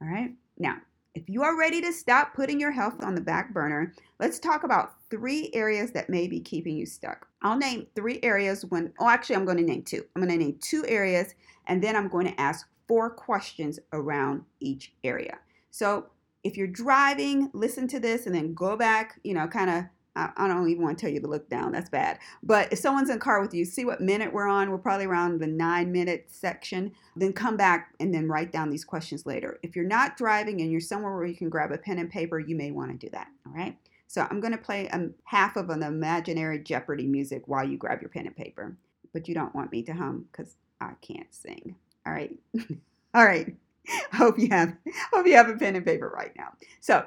All 0.00 0.08
right. 0.08 0.32
Now, 0.58 0.78
if 1.14 1.28
you 1.28 1.42
are 1.42 1.56
ready 1.56 1.80
to 1.80 1.92
stop 1.92 2.34
putting 2.34 2.58
your 2.58 2.72
health 2.72 3.02
on 3.02 3.14
the 3.14 3.20
back 3.20 3.54
burner, 3.54 3.94
let's 4.18 4.40
talk 4.40 4.64
about 4.64 4.94
three 5.10 5.50
areas 5.54 5.92
that 5.92 6.10
may 6.10 6.26
be 6.26 6.40
keeping 6.40 6.76
you 6.76 6.84
stuck. 6.84 7.28
I'll 7.42 7.56
name 7.56 7.86
three 7.94 8.18
areas 8.22 8.64
when, 8.66 8.92
oh, 8.98 9.08
actually, 9.08 9.36
I'm 9.36 9.44
going 9.44 9.58
to 9.58 9.62
name 9.62 9.82
two. 9.82 10.04
I'm 10.14 10.22
going 10.22 10.36
to 10.36 10.44
name 10.44 10.58
two 10.60 10.84
areas, 10.88 11.34
and 11.66 11.82
then 11.82 11.94
I'm 11.94 12.08
going 12.08 12.26
to 12.26 12.40
ask 12.40 12.66
four 12.88 13.10
questions 13.10 13.78
around 13.92 14.42
each 14.60 14.92
area. 15.04 15.38
So 15.70 16.06
if 16.42 16.56
you're 16.56 16.66
driving, 16.66 17.48
listen 17.52 17.86
to 17.88 18.00
this 18.00 18.26
and 18.26 18.34
then 18.34 18.52
go 18.52 18.76
back, 18.76 19.20
you 19.22 19.34
know, 19.34 19.46
kind 19.46 19.70
of 19.70 19.84
I, 20.16 20.48
don't 20.48 20.68
even 20.68 20.82
want 20.82 20.96
to 20.96 21.04
tell 21.04 21.12
you 21.12 21.20
to 21.20 21.26
look 21.26 21.48
down. 21.48 21.72
That's 21.72 21.90
bad. 21.90 22.18
But 22.42 22.72
if 22.72 22.78
someone's 22.78 23.10
in 23.10 23.18
car 23.18 23.40
with 23.40 23.52
you, 23.52 23.64
see 23.64 23.84
what 23.84 24.00
minute 24.00 24.32
we're 24.32 24.46
on. 24.46 24.70
We're 24.70 24.78
probably 24.78 25.06
around 25.06 25.40
the 25.40 25.46
nine 25.46 25.90
minute 25.90 26.26
section. 26.28 26.92
Then 27.16 27.32
come 27.32 27.56
back 27.56 27.94
and 27.98 28.14
then 28.14 28.28
write 28.28 28.52
down 28.52 28.70
these 28.70 28.84
questions 28.84 29.26
later. 29.26 29.58
If 29.62 29.74
you're 29.74 29.84
not 29.84 30.16
driving 30.16 30.60
and 30.60 30.70
you're 30.70 30.80
somewhere 30.80 31.14
where 31.16 31.26
you 31.26 31.36
can 31.36 31.48
grab 31.48 31.72
a 31.72 31.78
pen 31.78 31.98
and 31.98 32.10
paper, 32.10 32.38
you 32.38 32.54
may 32.54 32.70
want 32.70 32.92
to 32.92 33.06
do 33.06 33.10
that. 33.10 33.28
All 33.46 33.52
right. 33.52 33.76
So 34.06 34.26
I'm 34.30 34.40
going 34.40 34.52
to 34.52 34.58
play 34.58 34.86
a 34.86 34.94
um, 34.94 35.14
half 35.24 35.56
of 35.56 35.70
an 35.70 35.82
imaginary 35.82 36.60
Jeopardy 36.60 37.06
music 37.06 37.48
while 37.48 37.68
you 37.68 37.76
grab 37.76 38.00
your 38.00 38.10
pen 38.10 38.26
and 38.26 38.36
paper. 38.36 38.76
But 39.12 39.26
you 39.26 39.34
don't 39.34 39.54
want 39.54 39.72
me 39.72 39.82
to 39.82 39.92
hum 39.92 40.26
because 40.30 40.56
I 40.80 40.92
can't 41.00 41.32
sing. 41.34 41.74
All 42.06 42.12
right. 42.12 42.36
All 43.14 43.24
right. 43.24 43.54
Hope 44.12 44.38
you 44.38 44.48
have 44.48 44.74
hope 45.12 45.26
you 45.26 45.34
have 45.34 45.50
a 45.50 45.56
pen 45.56 45.76
and 45.76 45.84
paper 45.84 46.08
right 46.08 46.32
now. 46.36 46.54
So 46.80 47.04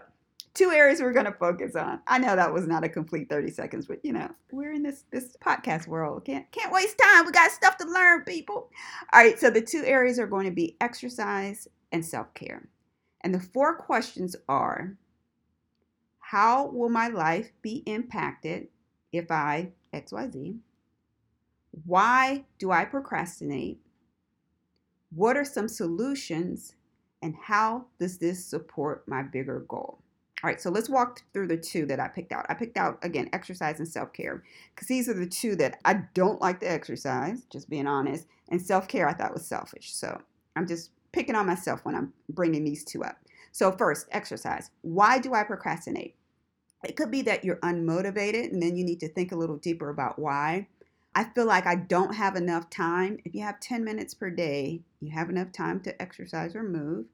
two 0.58 0.72
areas 0.72 1.00
we're 1.00 1.14
going 1.14 1.26
to 1.26 1.32
focus 1.32 1.76
on. 1.76 2.02
I 2.08 2.18
know 2.18 2.36
that 2.36 2.52
was 2.52 2.68
not 2.68 2.84
a 2.84 2.90
complete 2.90 3.30
30 3.30 3.52
seconds, 3.52 3.86
but 3.86 4.04
you 4.04 4.12
know, 4.12 4.30
we're 4.52 4.74
in 4.74 4.84
this 4.84 5.04
this 5.12 5.38
podcast 5.38 5.88
world. 5.88 6.26
Can't 6.26 6.52
can't 6.52 6.74
waste 6.74 6.98
time. 6.98 7.26
We 7.26 7.32
got 7.32 7.52
stuff 7.52 7.78
to 7.78 7.88
learn, 7.88 8.24
people. 8.24 8.70
All 9.14 9.22
right, 9.22 9.40
so 9.40 9.50
the 9.50 9.62
two 9.62 9.84
areas 9.86 10.18
are 10.20 10.28
going 10.28 10.46
to 10.46 10.52
be 10.52 10.76
exercise 10.82 11.68
and 11.92 12.04
self-care. 12.04 12.68
And 13.22 13.34
the 13.34 13.40
four 13.40 13.76
questions 13.76 14.36
are 14.50 14.98
how 16.20 16.68
will 16.68 16.90
my 16.90 17.08
life 17.08 17.52
be 17.62 17.84
impacted 17.86 18.68
if 19.12 19.32
I 19.32 19.72
XYZ? 19.94 20.58
Why 21.86 22.46
do 22.60 22.72
I 22.72 22.86
procrastinate? 22.86 23.80
What 25.14 25.38
are 25.38 25.46
some 25.46 25.68
solutions? 25.68 26.76
And 27.22 27.36
how 27.36 27.86
does 28.00 28.18
this 28.18 28.46
support 28.46 29.08
my 29.08 29.24
bigger 29.24 29.66
goal? 29.68 30.00
All 30.44 30.48
right, 30.48 30.62
so 30.62 30.70
let's 30.70 30.88
walk 30.88 31.24
through 31.34 31.48
the 31.48 31.58
two 31.58 31.88
that 31.88 32.00
I 32.00 32.08
picked 32.08 32.32
out. 32.32 32.46
I 32.48 32.54
picked 32.54 32.78
out, 32.78 33.00
again, 33.02 33.28
exercise 33.34 33.80
and 33.80 33.88
self 33.88 34.14
care, 34.14 34.44
because 34.76 34.88
these 34.88 35.10
are 35.10 35.14
the 35.16 35.26
two 35.26 35.56
that 35.56 35.80
I 35.84 36.02
don't 36.14 36.40
like 36.40 36.60
to 36.60 36.72
exercise, 36.72 37.44
just 37.50 37.70
being 37.70 37.88
honest. 37.88 38.28
And 38.50 38.62
self 38.62 38.88
care 38.88 39.10
I 39.10 39.14
thought 39.14 39.34
was 39.34 39.48
selfish. 39.48 39.96
So 39.96 40.22
I'm 40.56 40.68
just 40.68 40.92
picking 41.12 41.36
on 41.36 41.48
myself 41.48 41.84
when 41.84 41.96
I'm 41.96 42.14
bringing 42.30 42.64
these 42.64 42.84
two 42.84 43.04
up. 43.04 43.18
So, 43.52 43.72
first, 43.72 44.08
exercise. 44.12 44.70
Why 44.82 45.18
do 45.18 45.34
I 45.34 45.44
procrastinate? 45.44 46.16
It 46.84 46.96
could 46.96 47.10
be 47.10 47.24
that 47.24 47.44
you're 47.44 47.56
unmotivated, 47.58 48.52
and 48.52 48.62
then 48.62 48.78
you 48.78 48.86
need 48.86 49.00
to 49.00 49.10
think 49.10 49.32
a 49.32 49.38
little 49.38 49.58
deeper 49.58 49.90
about 49.90 50.20
why. 50.20 50.68
I 51.16 51.24
feel 51.24 51.48
like 51.48 51.66
I 51.66 51.74
don't 51.74 52.14
have 52.14 52.36
enough 52.36 52.70
time. 52.70 53.18
If 53.26 53.34
you 53.34 53.42
have 53.42 53.60
10 53.60 53.84
minutes 53.84 54.14
per 54.14 54.30
day, 54.30 54.82
you 55.02 55.10
have 55.12 55.32
enough 55.32 55.52
time 55.52 55.80
to 55.82 56.00
exercise 56.00 56.56
or 56.56 56.62
move. 56.62 57.08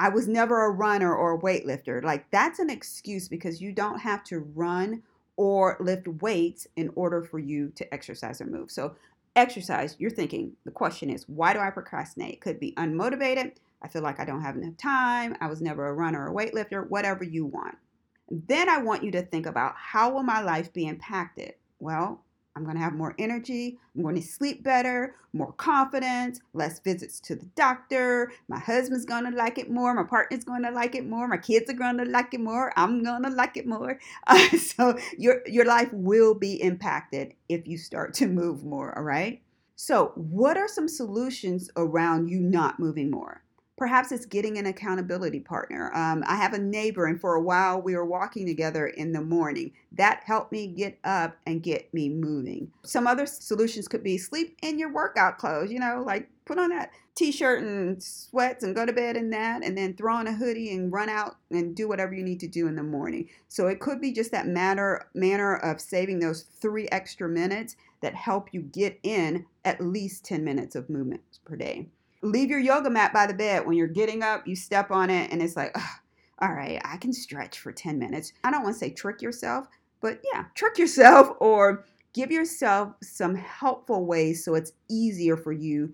I 0.00 0.08
was 0.08 0.26
never 0.26 0.64
a 0.64 0.70
runner 0.70 1.14
or 1.14 1.34
a 1.34 1.38
weightlifter. 1.38 2.02
Like 2.02 2.30
that's 2.30 2.58
an 2.58 2.70
excuse 2.70 3.28
because 3.28 3.60
you 3.60 3.70
don't 3.70 3.98
have 3.98 4.24
to 4.24 4.40
run 4.40 5.02
or 5.36 5.76
lift 5.78 6.08
weights 6.08 6.66
in 6.76 6.90
order 6.94 7.22
for 7.22 7.38
you 7.38 7.70
to 7.76 7.94
exercise 7.94 8.40
or 8.40 8.46
move. 8.46 8.70
So, 8.70 8.96
exercise, 9.36 9.96
you're 9.98 10.10
thinking, 10.10 10.52
the 10.64 10.70
question 10.70 11.10
is, 11.10 11.28
why 11.28 11.52
do 11.52 11.60
I 11.60 11.68
procrastinate? 11.68 12.40
Could 12.40 12.58
be 12.58 12.72
unmotivated. 12.72 13.52
I 13.82 13.88
feel 13.88 14.00
like 14.00 14.18
I 14.18 14.24
don't 14.24 14.40
have 14.40 14.56
enough 14.56 14.78
time. 14.78 15.36
I 15.40 15.48
was 15.48 15.60
never 15.60 15.86
a 15.86 15.94
runner 15.94 16.26
or 16.26 16.30
a 16.30 16.34
weightlifter, 16.34 16.88
whatever 16.88 17.22
you 17.22 17.44
want. 17.44 17.76
Then 18.30 18.70
I 18.70 18.78
want 18.78 19.04
you 19.04 19.10
to 19.12 19.22
think 19.22 19.44
about 19.44 19.74
how 19.76 20.14
will 20.14 20.22
my 20.22 20.40
life 20.40 20.72
be 20.72 20.86
impacted? 20.86 21.54
Well, 21.78 22.24
I'm 22.56 22.64
going 22.64 22.76
to 22.76 22.82
have 22.82 22.94
more 22.94 23.14
energy. 23.18 23.78
I'm 23.94 24.02
going 24.02 24.16
to 24.16 24.22
sleep 24.22 24.62
better, 24.62 25.14
more 25.32 25.52
confidence, 25.52 26.40
less 26.52 26.80
visits 26.80 27.20
to 27.20 27.36
the 27.36 27.46
doctor. 27.54 28.32
My 28.48 28.58
husband's 28.58 29.04
going 29.04 29.24
to 29.30 29.36
like 29.36 29.58
it 29.58 29.70
more. 29.70 29.94
My 29.94 30.02
partner's 30.02 30.44
going 30.44 30.62
to 30.64 30.70
like 30.70 30.94
it 30.94 31.06
more. 31.06 31.28
My 31.28 31.36
kids 31.36 31.70
are 31.70 31.74
going 31.74 31.98
to 31.98 32.04
like 32.04 32.34
it 32.34 32.40
more. 32.40 32.72
I'm 32.76 33.04
going 33.04 33.22
to 33.22 33.30
like 33.30 33.56
it 33.56 33.66
more. 33.66 33.98
Uh, 34.26 34.48
so 34.58 34.98
your 35.16 35.42
your 35.46 35.64
life 35.64 35.90
will 35.92 36.34
be 36.34 36.60
impacted 36.62 37.34
if 37.48 37.66
you 37.66 37.78
start 37.78 38.14
to 38.14 38.26
move 38.26 38.64
more, 38.64 38.96
all 38.96 39.04
right? 39.04 39.40
So, 39.76 40.12
what 40.14 40.58
are 40.58 40.68
some 40.68 40.88
solutions 40.88 41.70
around 41.74 42.28
you 42.28 42.40
not 42.40 42.78
moving 42.78 43.10
more? 43.10 43.42
Perhaps 43.80 44.12
it's 44.12 44.26
getting 44.26 44.58
an 44.58 44.66
accountability 44.66 45.40
partner. 45.40 45.90
Um, 45.94 46.22
I 46.26 46.36
have 46.36 46.52
a 46.52 46.58
neighbor, 46.58 47.06
and 47.06 47.18
for 47.18 47.36
a 47.36 47.40
while 47.40 47.80
we 47.80 47.96
were 47.96 48.04
walking 48.04 48.44
together 48.44 48.88
in 48.88 49.12
the 49.12 49.22
morning. 49.22 49.72
That 49.92 50.22
helped 50.26 50.52
me 50.52 50.66
get 50.66 50.98
up 51.02 51.38
and 51.46 51.62
get 51.62 51.92
me 51.94 52.10
moving. 52.10 52.70
Some 52.84 53.06
other 53.06 53.24
solutions 53.24 53.88
could 53.88 54.02
be 54.02 54.18
sleep 54.18 54.58
in 54.60 54.78
your 54.78 54.92
workout 54.92 55.38
clothes, 55.38 55.72
you 55.72 55.80
know, 55.80 56.04
like 56.06 56.28
put 56.44 56.58
on 56.58 56.68
that 56.68 56.90
t 57.14 57.32
shirt 57.32 57.62
and 57.62 58.02
sweats 58.02 58.64
and 58.64 58.74
go 58.74 58.84
to 58.84 58.92
bed 58.92 59.16
in 59.16 59.30
that, 59.30 59.64
and 59.64 59.78
then 59.78 59.96
throw 59.96 60.14
on 60.14 60.26
a 60.26 60.34
hoodie 60.34 60.74
and 60.74 60.92
run 60.92 61.08
out 61.08 61.38
and 61.50 61.74
do 61.74 61.88
whatever 61.88 62.12
you 62.12 62.22
need 62.22 62.40
to 62.40 62.48
do 62.48 62.68
in 62.68 62.76
the 62.76 62.82
morning. 62.82 63.30
So 63.48 63.66
it 63.66 63.80
could 63.80 63.98
be 63.98 64.12
just 64.12 64.30
that 64.32 64.46
matter, 64.46 65.08
manner 65.14 65.56
of 65.56 65.80
saving 65.80 66.18
those 66.18 66.42
three 66.42 66.86
extra 66.92 67.30
minutes 67.30 67.76
that 68.02 68.14
help 68.14 68.52
you 68.52 68.60
get 68.60 68.98
in 69.02 69.46
at 69.64 69.80
least 69.80 70.26
10 70.26 70.44
minutes 70.44 70.76
of 70.76 70.90
movement 70.90 71.22
per 71.46 71.56
day 71.56 71.86
leave 72.22 72.50
your 72.50 72.58
yoga 72.58 72.90
mat 72.90 73.12
by 73.12 73.26
the 73.26 73.34
bed. 73.34 73.66
When 73.66 73.76
you're 73.76 73.86
getting 73.86 74.22
up, 74.22 74.46
you 74.46 74.56
step 74.56 74.90
on 74.90 75.10
it, 75.10 75.30
and 75.32 75.42
it's 75.42 75.56
like, 75.56 75.76
all 76.38 76.52
right, 76.52 76.80
I 76.84 76.96
can 76.96 77.12
stretch 77.12 77.58
for 77.58 77.72
10 77.72 77.98
minutes. 77.98 78.32
I 78.44 78.50
don't 78.50 78.62
want 78.62 78.74
to 78.74 78.78
say 78.78 78.90
trick 78.90 79.22
yourself, 79.22 79.66
but 80.00 80.20
yeah, 80.32 80.44
trick 80.54 80.78
yourself 80.78 81.36
or 81.40 81.84
give 82.12 82.30
yourself 82.30 82.94
some 83.02 83.34
helpful 83.34 84.06
ways 84.06 84.44
so 84.44 84.54
it's 84.54 84.72
easier 84.88 85.36
for 85.36 85.52
you 85.52 85.92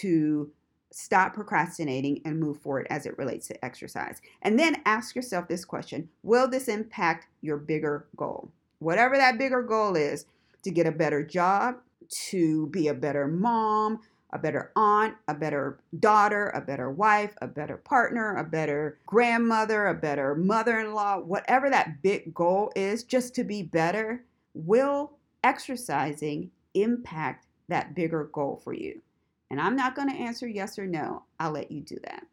to 0.00 0.50
stop 0.90 1.34
procrastinating 1.34 2.20
and 2.24 2.40
move 2.40 2.58
forward 2.58 2.86
as 2.90 3.06
it 3.06 3.18
relates 3.18 3.46
to 3.48 3.64
exercise. 3.64 4.20
And 4.42 4.58
then 4.58 4.82
ask 4.86 5.14
yourself 5.14 5.48
this 5.48 5.64
question 5.64 6.08
Will 6.22 6.48
this 6.48 6.68
impact 6.68 7.26
your 7.40 7.56
bigger 7.56 8.06
goal? 8.16 8.50
Whatever 8.78 9.16
that 9.16 9.38
bigger 9.38 9.62
goal 9.62 9.96
is 9.96 10.26
to 10.62 10.70
get 10.70 10.86
a 10.86 10.92
better 10.92 11.24
job, 11.24 11.76
to 12.30 12.66
be 12.68 12.88
a 12.88 12.94
better 12.94 13.28
mom, 13.28 14.00
a 14.30 14.38
better 14.38 14.72
aunt, 14.76 15.14
a 15.26 15.34
better 15.34 15.78
daughter, 16.00 16.50
a 16.50 16.60
better 16.60 16.90
wife, 16.90 17.34
a 17.40 17.46
better 17.46 17.76
partner, 17.76 18.36
a 18.36 18.44
better 18.44 18.98
grandmother, 19.06 19.86
a 19.86 19.94
better 19.94 20.34
mother 20.34 20.80
in 20.80 20.94
law, 20.94 21.18
whatever 21.18 21.70
that 21.70 22.02
big 22.02 22.34
goal 22.34 22.70
is, 22.76 23.04
just 23.04 23.34
to 23.34 23.44
be 23.44 23.62
better, 23.62 24.24
will 24.54 25.12
exercising 25.44 26.50
impact 26.74 27.46
that 27.68 27.94
bigger 27.94 28.24
goal 28.32 28.60
for 28.62 28.74
you? 28.74 29.00
And 29.50 29.60
I'm 29.60 29.76
not 29.76 29.94
going 29.94 30.10
to 30.10 30.16
answer 30.16 30.46
yes 30.46 30.78
or 30.78 30.86
no. 30.86 31.22
I'll 31.40 31.52
let 31.52 31.70
you 31.70 31.80
do 31.80 31.96
that. 32.04 32.24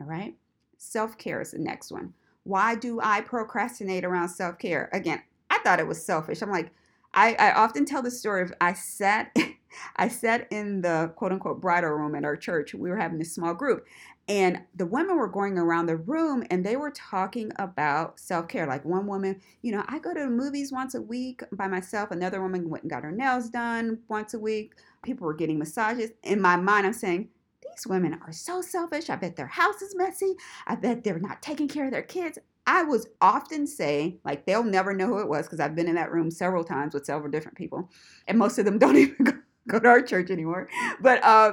All 0.00 0.06
right. 0.06 0.34
Self 0.78 1.18
care 1.18 1.40
is 1.40 1.50
the 1.50 1.58
next 1.58 1.90
one. 1.90 2.14
Why 2.44 2.74
do 2.74 3.00
I 3.02 3.20
procrastinate 3.20 4.04
around 4.04 4.28
self 4.28 4.58
care? 4.58 4.88
Again, 4.92 5.22
I 5.50 5.58
thought 5.58 5.80
it 5.80 5.86
was 5.86 6.04
selfish. 6.04 6.40
I'm 6.40 6.50
like, 6.50 6.70
I, 7.12 7.34
I 7.34 7.52
often 7.52 7.84
tell 7.84 8.02
the 8.02 8.10
story 8.10 8.42
of 8.42 8.52
I 8.60 8.72
sat 8.72 9.34
I 9.96 10.08
sat 10.08 10.46
in 10.50 10.82
the 10.82 11.12
quote 11.16 11.32
unquote 11.32 11.60
bridal 11.60 11.90
room 11.90 12.14
at 12.14 12.24
our 12.24 12.36
church. 12.36 12.74
We 12.74 12.90
were 12.90 12.96
having 12.96 13.20
a 13.20 13.24
small 13.24 13.54
group, 13.54 13.86
and 14.30 14.62
the 14.76 14.86
women 14.86 15.16
were 15.16 15.26
going 15.26 15.58
around 15.58 15.86
the 15.86 15.96
room 15.96 16.44
and 16.50 16.64
they 16.64 16.76
were 16.76 16.92
talking 16.92 17.50
about 17.56 18.20
self 18.20 18.46
care. 18.46 18.64
Like 18.64 18.84
one 18.84 19.08
woman, 19.08 19.40
you 19.62 19.72
know, 19.72 19.84
I 19.88 19.98
go 19.98 20.14
to 20.14 20.20
the 20.20 20.30
movies 20.30 20.70
once 20.70 20.94
a 20.94 21.02
week 21.02 21.42
by 21.50 21.66
myself. 21.66 22.12
Another 22.12 22.40
woman 22.40 22.70
went 22.70 22.84
and 22.84 22.90
got 22.90 23.02
her 23.02 23.10
nails 23.10 23.48
done 23.48 23.98
once 24.08 24.32
a 24.32 24.38
week. 24.38 24.74
People 25.02 25.26
were 25.26 25.34
getting 25.34 25.58
massages. 25.58 26.12
In 26.22 26.40
my 26.40 26.54
mind, 26.54 26.86
I'm 26.86 26.92
saying, 26.92 27.28
these 27.60 27.88
women 27.88 28.20
are 28.24 28.32
so 28.32 28.62
selfish. 28.62 29.10
I 29.10 29.16
bet 29.16 29.34
their 29.34 29.48
house 29.48 29.82
is 29.82 29.96
messy. 29.96 30.34
I 30.64 30.76
bet 30.76 31.02
they're 31.02 31.18
not 31.18 31.42
taking 31.42 31.66
care 31.66 31.86
of 31.86 31.90
their 31.90 32.02
kids. 32.02 32.38
I 32.68 32.84
was 32.84 33.08
often 33.20 33.66
saying, 33.66 34.20
like, 34.24 34.46
they'll 34.46 34.62
never 34.62 34.94
know 34.94 35.08
who 35.08 35.18
it 35.18 35.28
was 35.28 35.46
because 35.46 35.58
I've 35.58 35.74
been 35.74 35.88
in 35.88 35.96
that 35.96 36.12
room 36.12 36.30
several 36.30 36.62
times 36.62 36.94
with 36.94 37.04
several 37.04 37.32
different 37.32 37.58
people, 37.58 37.90
and 38.28 38.38
most 38.38 38.58
of 38.58 38.64
them 38.64 38.78
don't 38.78 38.96
even 38.96 39.24
go 39.24 39.32
go 39.68 39.78
to 39.78 39.88
our 39.88 40.02
church 40.02 40.30
anymore. 40.30 40.68
But 41.00 41.22
uh, 41.24 41.52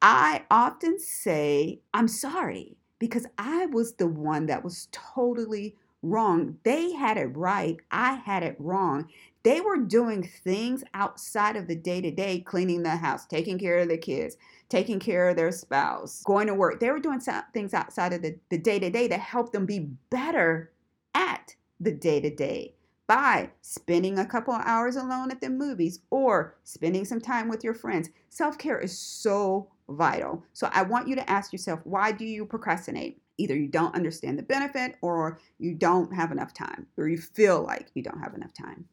I 0.00 0.44
often 0.50 0.98
say, 0.98 1.80
I'm 1.94 2.08
sorry 2.08 2.76
because 2.98 3.26
I 3.38 3.66
was 3.66 3.94
the 3.94 4.06
one 4.06 4.46
that 4.46 4.64
was 4.64 4.88
totally 4.92 5.76
wrong. 6.02 6.58
They 6.64 6.92
had 6.92 7.16
it 7.16 7.36
right. 7.36 7.76
I 7.90 8.14
had 8.14 8.42
it 8.42 8.56
wrong. 8.58 9.08
They 9.44 9.60
were 9.60 9.78
doing 9.78 10.28
things 10.44 10.84
outside 10.94 11.56
of 11.56 11.66
the 11.66 11.74
day 11.74 12.00
to 12.00 12.10
day, 12.10 12.40
cleaning 12.40 12.82
the 12.82 12.96
house, 12.96 13.26
taking 13.26 13.58
care 13.58 13.78
of 13.78 13.88
the 13.88 13.98
kids, 13.98 14.36
taking 14.68 15.00
care 15.00 15.28
of 15.28 15.36
their 15.36 15.52
spouse, 15.52 16.22
going 16.24 16.46
to 16.46 16.54
work. 16.54 16.80
They 16.80 16.90
were 16.90 17.00
doing 17.00 17.20
things 17.52 17.74
outside 17.74 18.12
of 18.12 18.22
the 18.22 18.58
day 18.58 18.78
to 18.78 18.90
day 18.90 19.08
to 19.08 19.16
help 19.16 19.52
them 19.52 19.66
be 19.66 19.90
better 20.10 20.72
at 21.14 21.54
the 21.80 21.92
day 21.92 22.20
to 22.20 22.30
day 22.30 22.74
by 23.06 23.50
spending 23.60 24.18
a 24.18 24.26
couple 24.26 24.54
hours 24.54 24.96
alone 24.96 25.30
at 25.30 25.40
the 25.40 25.50
movies 25.50 26.00
or 26.10 26.56
spending 26.64 27.04
some 27.04 27.20
time 27.20 27.48
with 27.48 27.64
your 27.64 27.74
friends. 27.74 28.10
Self 28.28 28.58
care 28.58 28.78
is 28.78 28.96
so 28.96 29.68
vital. 29.88 30.42
So 30.52 30.68
I 30.72 30.82
want 30.82 31.08
you 31.08 31.14
to 31.16 31.30
ask 31.30 31.52
yourself, 31.52 31.80
why 31.84 32.12
do 32.12 32.24
you 32.24 32.46
procrastinate? 32.46 33.20
Either 33.38 33.56
you 33.56 33.68
don't 33.68 33.94
understand 33.94 34.38
the 34.38 34.42
benefit 34.42 34.96
or 35.00 35.38
you 35.58 35.74
don't 35.74 36.14
have 36.14 36.32
enough 36.32 36.52
time 36.52 36.86
or 36.96 37.08
you 37.08 37.18
feel 37.18 37.62
like 37.62 37.88
you 37.94 38.02
don't 38.02 38.20
have 38.20 38.34
enough 38.34 38.52
time. 38.52 38.84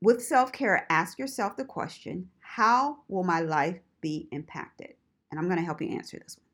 With 0.00 0.22
self 0.22 0.52
care, 0.52 0.86
ask 0.90 1.18
yourself 1.18 1.56
the 1.56 1.64
question 1.64 2.28
how 2.40 2.98
will 3.08 3.24
my 3.24 3.40
life 3.40 3.78
be 4.00 4.28
impacted? 4.32 4.94
And 5.30 5.38
I'm 5.38 5.46
going 5.46 5.58
to 5.58 5.64
help 5.64 5.82
you 5.82 5.90
answer 5.90 6.18
this 6.18 6.38
one. 6.38 6.46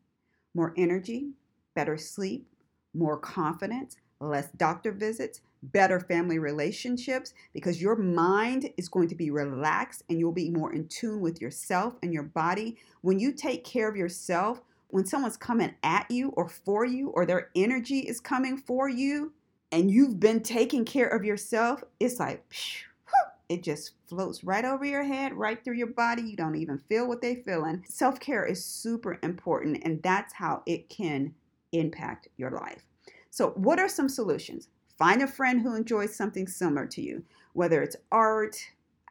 More 0.54 0.74
energy, 0.76 1.30
better 1.74 1.98
sleep, 1.98 2.46
more 2.94 3.18
confidence, 3.18 3.96
less 4.20 4.48
doctor 4.56 4.92
visits, 4.92 5.40
better 5.72 6.00
family 6.00 6.38
relationships 6.38 7.34
because 7.52 7.80
your 7.80 7.96
mind 7.96 8.70
is 8.76 8.88
going 8.88 9.08
to 9.08 9.14
be 9.14 9.30
relaxed 9.30 10.02
and 10.08 10.18
you'll 10.18 10.32
be 10.32 10.50
more 10.50 10.72
in 10.72 10.88
tune 10.88 11.20
with 11.20 11.40
yourself 11.40 11.94
and 12.02 12.12
your 12.12 12.22
body. 12.22 12.76
When 13.00 13.18
you 13.18 13.32
take 13.32 13.64
care 13.64 13.88
of 13.88 13.96
yourself, 13.96 14.62
when 14.88 15.06
someone's 15.06 15.36
coming 15.36 15.74
at 15.82 16.10
you 16.10 16.28
or 16.30 16.48
for 16.48 16.84
you, 16.84 17.08
or 17.10 17.26
their 17.26 17.50
energy 17.56 18.00
is 18.00 18.20
coming 18.20 18.56
for 18.56 18.88
you, 18.88 19.32
and 19.72 19.90
you've 19.90 20.20
been 20.20 20.40
taking 20.40 20.84
care 20.84 21.08
of 21.08 21.24
yourself, 21.24 21.82
it's 21.98 22.20
like, 22.20 22.44
it 23.48 23.62
just 23.62 23.92
floats 24.06 24.44
right 24.44 24.64
over 24.64 24.84
your 24.84 25.02
head, 25.02 25.34
right 25.34 25.62
through 25.62 25.74
your 25.74 25.88
body. 25.88 26.22
You 26.22 26.36
don't 26.36 26.54
even 26.54 26.78
feel 26.78 27.08
what 27.08 27.20
they're 27.20 27.42
feeling. 27.44 27.84
Self 27.88 28.20
care 28.20 28.44
is 28.44 28.64
super 28.64 29.18
important, 29.22 29.82
and 29.84 30.02
that's 30.02 30.32
how 30.32 30.62
it 30.66 30.88
can 30.88 31.34
impact 31.72 32.28
your 32.36 32.52
life. 32.52 32.84
So, 33.30 33.50
what 33.56 33.80
are 33.80 33.88
some 33.88 34.08
solutions? 34.08 34.68
Find 34.98 35.22
a 35.22 35.26
friend 35.26 35.60
who 35.60 35.74
enjoys 35.74 36.14
something 36.14 36.46
similar 36.46 36.86
to 36.86 37.02
you, 37.02 37.24
whether 37.52 37.82
it's 37.82 37.96
art, 38.12 38.56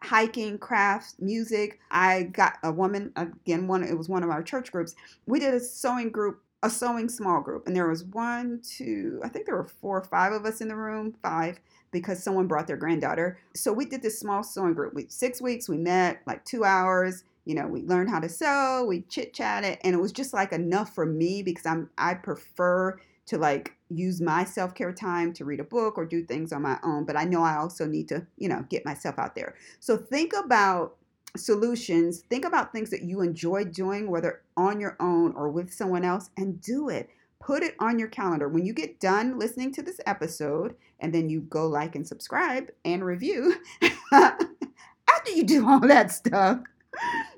hiking, 0.02 0.58
crafts, 0.58 1.16
music. 1.20 1.80
I 1.92 2.24
got 2.24 2.58
a 2.64 2.72
woman 2.72 3.12
again. 3.16 3.68
One 3.68 3.84
it 3.84 3.98
was 3.98 4.10
one 4.10 4.24
of 4.24 4.30
our 4.30 4.44
church 4.44 4.72
groups. 4.72 4.96
We 5.26 5.40
did 5.40 5.54
a 5.54 5.60
sewing 5.60 6.10
group, 6.10 6.42
a 6.62 6.70
sewing 6.70 7.10
small 7.10 7.42
group, 7.42 7.68
and 7.68 7.76
there 7.76 7.88
was 7.88 8.04
one, 8.06 8.62
two, 8.64 9.20
I 9.24 9.30
think 9.30 9.46
there 9.46 9.56
were 9.56 9.68
four 9.68 9.98
or 9.98 10.04
five 10.04 10.34
of 10.34 10.46
us 10.46 10.62
in 10.62 10.68
the 10.68 10.76
room, 10.76 11.16
five 11.22 11.60
because 11.92 12.22
someone 12.22 12.48
brought 12.48 12.68
their 12.68 12.78
granddaughter. 12.78 13.40
So 13.56 13.72
we 13.72 13.86
did 13.86 14.02
this 14.02 14.20
small 14.20 14.44
sewing 14.44 14.74
group. 14.74 14.94
We 14.94 15.08
six 15.10 15.42
weeks. 15.42 15.70
We 15.70 15.78
met 15.78 16.22
like 16.26 16.44
two 16.44 16.64
hours. 16.66 17.24
You 17.46 17.56
know, 17.56 17.68
we 17.68 17.84
learned 17.84 18.10
how 18.10 18.20
to 18.20 18.30
sew. 18.30 18.86
We 18.88 19.02
chit 19.02 19.34
chatted, 19.34 19.78
and 19.84 19.94
it 19.94 20.00
was 20.00 20.12
just 20.12 20.34
like 20.34 20.54
enough 20.54 20.96
for 20.96 21.06
me 21.06 21.44
because 21.44 21.66
I'm 21.66 21.90
I 21.98 22.14
prefer 22.16 23.00
to 23.26 23.38
like 23.38 23.74
use 23.90 24.22
my 24.22 24.44
self 24.44 24.74
care 24.76 24.92
time 24.92 25.34
to 25.34 25.46
read 25.46 25.60
a 25.60 25.66
book 25.66 25.98
or 25.98 26.06
do 26.06 26.24
things 26.24 26.52
on 26.52 26.62
my 26.62 26.78
own. 26.84 27.06
But 27.06 27.18
I 27.18 27.24
know 27.24 27.44
I 27.44 27.58
also 27.58 27.86
need 27.86 28.08
to, 28.10 28.26
you 28.38 28.50
know, 28.50 28.66
get 28.70 28.86
myself 28.86 29.18
out 29.18 29.36
there. 29.36 29.56
So 29.80 29.98
think 29.98 30.34
about 30.34 30.96
solutions. 31.36 32.22
Think 32.30 32.46
about 32.46 32.72
things 32.72 32.90
that 32.92 33.04
you 33.04 33.22
enjoy 33.22 33.66
doing, 33.66 34.10
whether 34.10 34.42
on 34.58 34.80
your 34.80 34.96
own 35.00 35.34
or 35.36 35.50
with 35.50 35.74
someone 35.74 36.04
else, 36.04 36.30
and 36.38 36.62
do 36.62 36.90
it. 36.90 37.10
Put 37.40 37.64
it 37.64 37.76
on 37.80 38.00
your 38.00 38.08
calendar. 38.08 38.48
When 38.48 38.66
you 38.66 38.74
get 38.74 39.00
done 39.00 39.38
listening 39.38 39.74
to 39.74 39.82
this 39.82 40.00
episode, 40.06 40.76
and 41.00 41.14
then 41.14 41.30
you 41.30 41.42
go 41.42 41.68
like 41.68 41.96
and 41.96 42.08
subscribe 42.08 42.70
and 42.86 43.04
review, 43.04 43.56
after 44.14 45.32
you 45.34 45.44
do 45.44 45.68
all 45.68 45.80
that 45.82 46.12
stuff, 46.12 46.60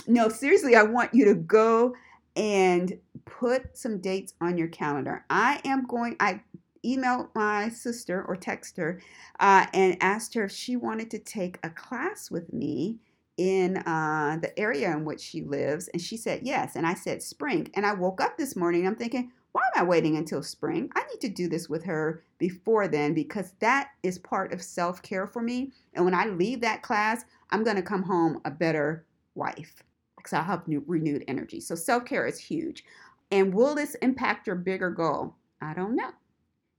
no, 0.07 0.29
seriously, 0.29 0.75
I 0.75 0.83
want 0.83 1.13
you 1.13 1.25
to 1.25 1.33
go 1.33 1.95
and 2.35 2.99
put 3.25 3.77
some 3.77 3.99
dates 3.99 4.33
on 4.41 4.57
your 4.57 4.67
calendar. 4.67 5.25
I 5.29 5.61
am 5.65 5.85
going, 5.85 6.15
I 6.19 6.41
emailed 6.85 7.29
my 7.33 7.69
sister 7.69 8.23
or 8.27 8.35
text 8.35 8.77
her 8.77 9.01
uh, 9.39 9.65
and 9.73 9.97
asked 10.01 10.33
her 10.35 10.45
if 10.45 10.51
she 10.51 10.75
wanted 10.75 11.09
to 11.11 11.19
take 11.19 11.57
a 11.63 11.69
class 11.69 12.29
with 12.29 12.53
me 12.53 12.99
in 13.37 13.77
uh, 13.77 14.37
the 14.41 14.57
area 14.57 14.91
in 14.91 15.03
which 15.03 15.19
she 15.19 15.41
lives. 15.41 15.87
And 15.89 16.01
she 16.01 16.17
said 16.17 16.41
yes. 16.43 16.75
And 16.75 16.85
I 16.85 16.93
said 16.93 17.21
spring. 17.21 17.69
And 17.73 17.85
I 17.85 17.93
woke 17.93 18.21
up 18.21 18.37
this 18.37 18.55
morning, 18.55 18.81
and 18.81 18.89
I'm 18.89 18.95
thinking, 18.95 19.31
why 19.51 19.61
am 19.73 19.83
I 19.83 19.87
waiting 19.87 20.17
until 20.17 20.43
spring? 20.43 20.89
I 20.95 21.03
need 21.03 21.21
to 21.21 21.29
do 21.29 21.47
this 21.47 21.69
with 21.69 21.83
her 21.85 22.23
before 22.39 22.87
then 22.87 23.13
because 23.13 23.53
that 23.59 23.91
is 24.03 24.19
part 24.19 24.53
of 24.53 24.61
self 24.61 25.01
care 25.01 25.27
for 25.27 25.41
me. 25.41 25.71
And 25.93 26.05
when 26.05 26.13
I 26.13 26.25
leave 26.25 26.61
that 26.61 26.81
class, 26.81 27.23
I'm 27.51 27.63
going 27.63 27.77
to 27.77 27.81
come 27.81 28.03
home 28.03 28.41
a 28.45 28.51
better 28.51 29.05
wife 29.33 29.81
because 30.17 30.33
I'll 30.33 30.43
have 30.43 30.67
new, 30.67 30.83
renewed 30.87 31.23
energy. 31.27 31.61
So 31.61 31.75
self 31.75 32.03
care 32.05 32.27
is 32.27 32.39
huge. 32.39 32.83
And 33.31 33.53
will 33.53 33.75
this 33.75 33.95
impact 33.95 34.47
your 34.47 34.55
bigger 34.55 34.89
goal? 34.89 35.35
I 35.61 35.73
don't 35.73 35.95
know. 35.95 36.11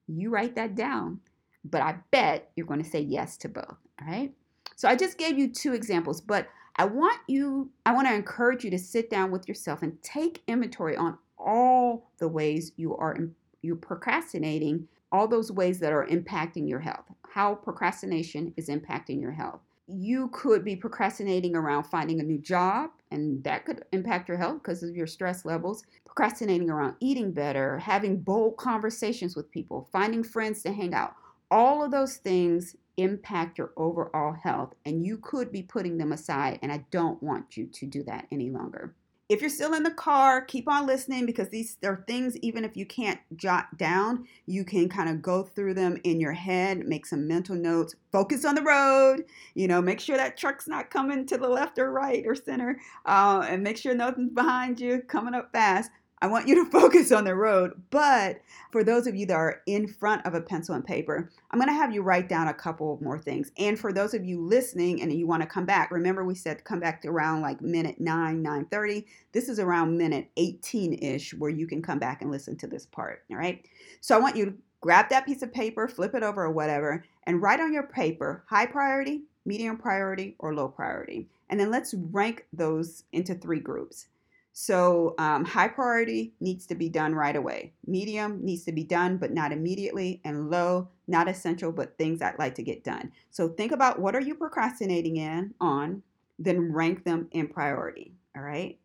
You 0.08 0.30
write 0.30 0.54
that 0.54 0.74
down, 0.74 1.20
but 1.64 1.82
I 1.82 1.96
bet 2.10 2.50
you're 2.56 2.66
going 2.66 2.82
to 2.82 2.88
say 2.88 3.00
yes 3.00 3.36
to 3.38 3.48
both. 3.48 3.76
All 4.00 4.06
right. 4.06 4.32
So 4.76 4.88
I 4.88 4.94
just 4.94 5.18
gave 5.18 5.38
you 5.38 5.52
two 5.52 5.72
examples, 5.72 6.20
but 6.20 6.48
I 6.76 6.84
want 6.84 7.18
you, 7.26 7.70
I 7.84 7.94
want 7.94 8.06
to 8.06 8.14
encourage 8.14 8.62
you 8.62 8.70
to 8.70 8.78
sit 8.78 9.10
down 9.10 9.30
with 9.30 9.48
yourself 9.48 9.82
and 9.82 10.00
take 10.02 10.42
inventory 10.46 10.96
on 10.96 11.18
all 11.38 12.10
the 12.18 12.28
ways 12.28 12.72
you 12.76 12.96
are 12.96 13.16
you're 13.62 13.76
procrastinating, 13.76 14.86
all 15.10 15.26
those 15.26 15.50
ways 15.50 15.80
that 15.80 15.92
are 15.92 16.06
impacting 16.06 16.68
your 16.68 16.78
health. 16.78 17.06
How 17.28 17.54
procrastination 17.54 18.54
is 18.56 18.68
impacting 18.68 19.20
your 19.20 19.32
health 19.32 19.60
you 19.88 20.28
could 20.28 20.64
be 20.64 20.76
procrastinating 20.76 21.54
around 21.54 21.84
finding 21.84 22.20
a 22.20 22.24
new 22.24 22.38
job, 22.38 22.90
and 23.10 23.42
that 23.44 23.64
could 23.64 23.84
impact 23.92 24.28
your 24.28 24.38
health 24.38 24.62
because 24.62 24.82
of 24.82 24.96
your 24.96 25.06
stress 25.06 25.44
levels. 25.44 25.84
Procrastinating 26.04 26.70
around 26.70 26.96
eating 27.00 27.32
better, 27.32 27.78
having 27.78 28.20
bold 28.20 28.56
conversations 28.56 29.36
with 29.36 29.50
people, 29.50 29.88
finding 29.92 30.24
friends 30.24 30.62
to 30.62 30.72
hang 30.72 30.94
out. 30.94 31.14
All 31.50 31.84
of 31.84 31.90
those 31.90 32.16
things 32.16 32.74
impact 32.96 33.58
your 33.58 33.72
overall 33.76 34.32
health, 34.32 34.74
and 34.84 35.06
you 35.06 35.18
could 35.18 35.52
be 35.52 35.62
putting 35.62 35.98
them 35.98 36.12
aside. 36.12 36.58
And 36.62 36.72
I 36.72 36.84
don't 36.90 37.22
want 37.22 37.56
you 37.56 37.66
to 37.66 37.86
do 37.86 38.02
that 38.04 38.26
any 38.32 38.50
longer. 38.50 38.94
If 39.28 39.40
you're 39.40 39.50
still 39.50 39.74
in 39.74 39.82
the 39.82 39.90
car, 39.90 40.40
keep 40.44 40.68
on 40.68 40.86
listening 40.86 41.26
because 41.26 41.48
these 41.48 41.78
are 41.84 42.04
things, 42.06 42.36
even 42.38 42.64
if 42.64 42.76
you 42.76 42.86
can't 42.86 43.18
jot 43.34 43.76
down, 43.76 44.28
you 44.46 44.64
can 44.64 44.88
kind 44.88 45.08
of 45.08 45.20
go 45.20 45.42
through 45.42 45.74
them 45.74 45.98
in 46.04 46.20
your 46.20 46.32
head, 46.32 46.86
make 46.86 47.06
some 47.06 47.26
mental 47.26 47.56
notes, 47.56 47.96
focus 48.12 48.44
on 48.44 48.54
the 48.54 48.62
road, 48.62 49.24
you 49.54 49.66
know, 49.66 49.82
make 49.82 49.98
sure 49.98 50.16
that 50.16 50.36
truck's 50.36 50.68
not 50.68 50.90
coming 50.90 51.26
to 51.26 51.38
the 51.38 51.48
left 51.48 51.76
or 51.80 51.90
right 51.90 52.24
or 52.24 52.36
center, 52.36 52.78
uh, 53.04 53.44
and 53.48 53.64
make 53.64 53.76
sure 53.76 53.96
nothing's 53.96 54.32
behind 54.32 54.78
you 54.78 55.00
coming 55.08 55.34
up 55.34 55.50
fast. 55.50 55.90
I 56.22 56.28
want 56.28 56.48
you 56.48 56.54
to 56.64 56.70
focus 56.70 57.12
on 57.12 57.24
the 57.24 57.34
road. 57.34 57.72
But 57.90 58.40
for 58.72 58.82
those 58.82 59.06
of 59.06 59.14
you 59.14 59.26
that 59.26 59.34
are 59.34 59.60
in 59.66 59.86
front 59.86 60.24
of 60.24 60.34
a 60.34 60.40
pencil 60.40 60.74
and 60.74 60.84
paper, 60.84 61.30
I'm 61.50 61.58
going 61.58 61.68
to 61.68 61.74
have 61.74 61.92
you 61.92 62.02
write 62.02 62.28
down 62.28 62.48
a 62.48 62.54
couple 62.54 62.98
more 63.02 63.18
things. 63.18 63.50
And 63.58 63.78
for 63.78 63.92
those 63.92 64.14
of 64.14 64.24
you 64.24 64.40
listening 64.40 65.02
and 65.02 65.12
you 65.12 65.26
want 65.26 65.42
to 65.42 65.48
come 65.48 65.66
back, 65.66 65.90
remember 65.90 66.24
we 66.24 66.34
said 66.34 66.64
come 66.64 66.80
back 66.80 67.02
to 67.02 67.08
around 67.08 67.42
like 67.42 67.60
minute 67.60 68.00
9, 68.00 68.42
9:30. 68.42 69.04
This 69.32 69.48
is 69.48 69.58
around 69.58 69.96
minute 69.96 70.30
18-ish 70.38 71.34
where 71.34 71.50
you 71.50 71.66
can 71.66 71.82
come 71.82 71.98
back 71.98 72.22
and 72.22 72.30
listen 72.30 72.56
to 72.58 72.66
this 72.66 72.86
part, 72.86 73.22
all 73.30 73.36
right? 73.36 73.66
So 74.00 74.16
I 74.16 74.20
want 74.20 74.36
you 74.36 74.46
to 74.46 74.54
grab 74.80 75.08
that 75.10 75.26
piece 75.26 75.42
of 75.42 75.52
paper, 75.52 75.88
flip 75.88 76.14
it 76.14 76.22
over 76.22 76.44
or 76.44 76.50
whatever, 76.50 77.04
and 77.24 77.42
write 77.42 77.60
on 77.60 77.72
your 77.72 77.84
paper 77.84 78.44
high 78.48 78.66
priority, 78.66 79.22
medium 79.44 79.76
priority, 79.76 80.36
or 80.38 80.54
low 80.54 80.68
priority. 80.68 81.28
And 81.48 81.60
then 81.60 81.70
let's 81.70 81.94
rank 81.94 82.46
those 82.52 83.04
into 83.12 83.34
three 83.34 83.60
groups. 83.60 84.06
So, 84.58 85.14
um, 85.18 85.44
high 85.44 85.68
priority 85.68 86.32
needs 86.40 86.64
to 86.68 86.74
be 86.74 86.88
done 86.88 87.14
right 87.14 87.36
away. 87.36 87.74
Medium 87.86 88.42
needs 88.42 88.64
to 88.64 88.72
be 88.72 88.84
done, 88.84 89.18
but 89.18 89.34
not 89.34 89.52
immediately. 89.52 90.22
And 90.24 90.48
low, 90.48 90.88
not 91.06 91.28
essential, 91.28 91.70
but 91.70 91.98
things 91.98 92.22
I'd 92.22 92.38
like 92.38 92.54
to 92.54 92.62
get 92.62 92.82
done. 92.82 93.12
So, 93.30 93.50
think 93.50 93.70
about 93.70 94.00
what 94.00 94.16
are 94.16 94.20
you 94.22 94.34
procrastinating 94.34 95.18
in 95.18 95.52
on, 95.60 96.02
then 96.38 96.72
rank 96.72 97.04
them 97.04 97.28
in 97.32 97.48
priority. 97.48 98.14
All 98.34 98.40
right. 98.40 98.78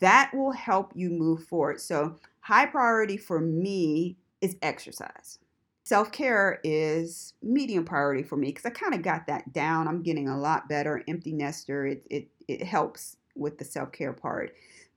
That 0.00 0.30
will 0.32 0.52
help 0.52 0.92
you 0.94 1.10
move 1.10 1.44
forward. 1.44 1.82
So, 1.82 2.16
high 2.40 2.64
priority 2.64 3.18
for 3.18 3.42
me 3.42 4.16
is 4.40 4.56
exercise. 4.62 5.38
Self 5.82 6.12
care 6.12 6.60
is 6.64 7.34
medium 7.42 7.84
priority 7.84 8.22
for 8.22 8.36
me 8.36 8.48
because 8.48 8.64
I 8.64 8.70
kind 8.70 8.94
of 8.94 9.02
got 9.02 9.26
that 9.26 9.52
down. 9.52 9.86
I'm 9.86 10.02
getting 10.02 10.30
a 10.30 10.40
lot 10.40 10.66
better. 10.66 11.04
Empty 11.06 11.34
nester, 11.34 11.88
it, 11.88 12.06
it, 12.08 12.28
it 12.48 12.62
helps 12.62 13.18
with 13.36 13.58
the 13.58 13.66
self 13.66 13.92
care 13.92 14.14
part. 14.14 14.54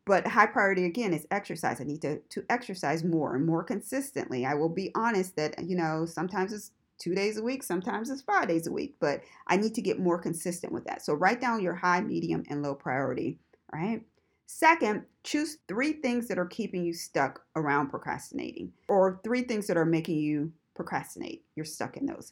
But 0.08 0.26
high 0.26 0.46
priority 0.46 0.86
again 0.86 1.14
is 1.14 1.28
exercise. 1.32 1.82
I 1.82 1.84
need 1.84 2.02
to, 2.02 2.20
to 2.20 2.46
exercise 2.50 3.04
more 3.04 3.36
and 3.36 3.46
more 3.46 3.62
consistently. 3.62 4.46
I 4.46 4.54
will 4.54 4.70
be 4.70 4.90
honest 4.96 5.36
that, 5.36 5.62
you 5.62 5.76
know, 5.76 6.06
sometimes 6.06 6.54
it's 6.54 6.72
two 6.98 7.14
days 7.14 7.38
a 7.38 7.44
week, 7.44 7.62
sometimes 7.62 8.10
it's 8.10 8.22
five 8.22 8.48
days 8.48 8.68
a 8.68 8.72
week, 8.72 8.96
but 9.02 9.22
I 9.48 9.58
need 9.58 9.76
to 9.76 9.82
get 9.82 10.00
more 10.00 10.18
consistent 10.18 10.72
with 10.72 10.86
that. 10.86 11.04
So 11.04 11.14
write 11.14 11.42
down 11.42 11.62
your 11.62 11.76
high, 11.76 12.00
medium, 12.00 12.44
and 12.50 12.64
low 12.64 12.74
priority, 12.74 13.38
right? 13.74 14.02
Second, 14.46 15.04
choose 15.26 15.58
three 15.68 15.92
things 15.92 16.30
that 16.30 16.40
are 16.40 16.46
keeping 16.46 16.86
you 16.86 16.94
stuck 16.94 17.42
around 17.58 17.90
procrastinating, 17.90 18.72
or 18.88 19.20
three 19.26 19.42
things 19.42 19.68
that 19.68 19.76
are 19.76 19.86
making 19.86 20.20
you 20.20 20.54
procrastinate. 20.74 21.44
You're 21.56 21.66
stuck 21.66 21.98
in 21.98 22.06
those. 22.06 22.32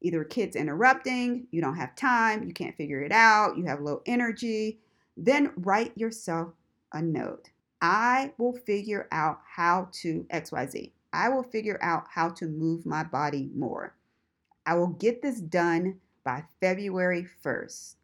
Either 0.00 0.22
kids 0.22 0.54
interrupting, 0.54 1.48
you 1.50 1.60
don't 1.60 1.76
have 1.76 1.96
time, 1.96 2.44
you 2.46 2.54
can't 2.54 2.76
figure 2.76 3.00
it 3.00 3.10
out, 3.10 3.58
you 3.58 3.64
have 3.64 3.80
low 3.80 4.00
energy. 4.06 4.78
Then 5.16 5.52
write 5.56 5.98
yourself 5.98 6.52
a 6.96 7.02
note. 7.02 7.50
I 7.80 8.32
will 8.38 8.54
figure 8.54 9.08
out 9.12 9.40
how 9.46 9.88
to 10.02 10.26
XYZ. 10.32 10.90
I 11.12 11.28
will 11.28 11.44
figure 11.44 11.78
out 11.82 12.04
how 12.10 12.30
to 12.30 12.46
move 12.46 12.86
my 12.86 13.04
body 13.04 13.50
more. 13.54 13.94
I 14.66 14.74
will 14.74 14.88
get 14.88 15.22
this 15.22 15.40
done 15.40 16.00
by 16.24 16.44
February 16.60 17.26
1st. 17.44 17.94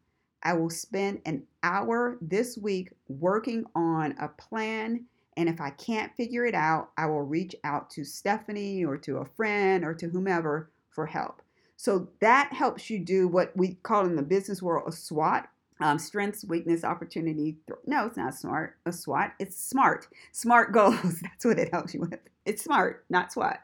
I 0.43 0.53
will 0.53 0.69
spend 0.69 1.21
an 1.25 1.43
hour 1.63 2.17
this 2.21 2.57
week 2.57 2.91
working 3.07 3.65
on 3.75 4.15
a 4.19 4.29
plan 4.29 5.05
And 5.35 5.49
if 5.49 5.59
I 5.59 5.71
can't 5.71 6.15
figure 6.15 6.45
it 6.45 6.55
out, 6.55 6.91
I 6.97 7.05
will 7.07 7.23
reach 7.23 7.55
out 7.63 7.89
to 7.91 8.03
Stephanie 8.03 8.85
or 8.85 8.97
to 8.97 9.17
a 9.17 9.25
friend 9.25 9.83
or 9.83 9.93
to 9.95 10.09
whomever 10.09 10.69
for 10.89 11.05
help. 11.05 11.41
So 11.75 12.09
that 12.19 12.53
helps 12.53 12.89
you 12.89 12.99
do 12.99 13.27
what 13.27 13.55
we 13.57 13.75
call 13.83 14.05
in 14.05 14.15
the 14.15 14.21
business 14.21 14.61
world 14.61 14.87
a 14.87 14.91
SWOT. 14.91 15.47
Um, 15.79 15.97
strengths, 15.99 16.45
weakness, 16.45 16.83
opportunity. 16.83 17.57
No, 17.85 18.05
it's 18.05 18.17
not 18.17 18.35
smart. 18.35 18.77
A 18.85 18.91
SWOT. 18.91 19.31
It's 19.39 19.57
smart. 19.57 20.07
Smart 20.31 20.71
goals. 20.73 21.19
That's 21.21 21.45
what 21.45 21.59
it 21.59 21.73
helps 21.73 21.93
you 21.93 22.01
with. 22.01 22.19
It's 22.45 22.63
smart, 22.63 23.05
not 23.09 23.31
SWOT. 23.31 23.57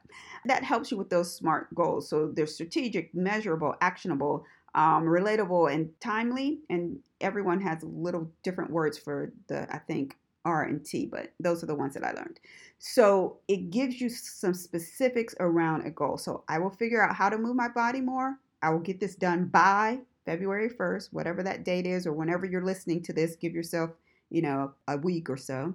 That 0.46 0.64
helps 0.64 0.92
you 0.92 0.98
with 0.98 1.10
those 1.10 1.34
smart 1.34 1.74
goals. 1.76 2.10
So 2.10 2.32
they're 2.34 2.48
strategic, 2.48 3.14
measurable, 3.14 3.76
actionable, 3.82 4.46
um, 4.74 5.04
relatable, 5.04 5.74
and 5.74 5.90
timely. 6.00 6.60
And 6.70 7.00
everyone 7.22 7.62
has 7.62 7.84
little 7.84 8.32
different 8.44 8.72
words 8.72 8.98
for 8.98 9.32
the, 9.48 9.74
I 9.74 9.80
think, 9.80 10.16
R 10.46 10.64
and 10.64 10.84
T, 10.86 11.06
but 11.06 11.34
those 11.40 11.64
are 11.64 11.68
the 11.68 11.76
ones 11.76 11.94
that 11.94 12.04
I 12.04 12.12
learned. 12.12 12.40
So 12.80 13.38
it 13.48 13.70
gives 13.72 14.00
you 14.00 14.10
some 14.10 14.54
specifics 14.54 15.36
around 15.40 15.86
a 15.86 15.92
goal. 15.92 16.18
So 16.18 16.44
I 16.48 16.60
will 16.60 16.70
figure 16.70 17.04
out 17.04 17.16
how 17.16 17.30
to 17.30 17.38
move 17.38 17.56
my 17.56 17.68
body 17.68 18.02
more. 18.02 18.38
I 18.62 18.70
will 18.70 18.80
get 18.80 19.00
this 19.00 19.16
done 19.16 19.46
by 19.46 20.00
February 20.30 20.70
1st, 20.70 21.12
whatever 21.12 21.42
that 21.42 21.66
date 21.66 21.88
is, 21.88 22.06
or 22.06 22.14
whenever 22.14 22.46
you're 22.46 22.64
listening 22.64 23.02
to 23.02 23.12
this, 23.12 23.36
give 23.36 23.56
yourself, 23.56 23.90
you 24.30 24.44
know, 24.44 24.72
a 24.88 24.96
week 24.96 25.28
or 25.28 25.38
so. 25.38 25.74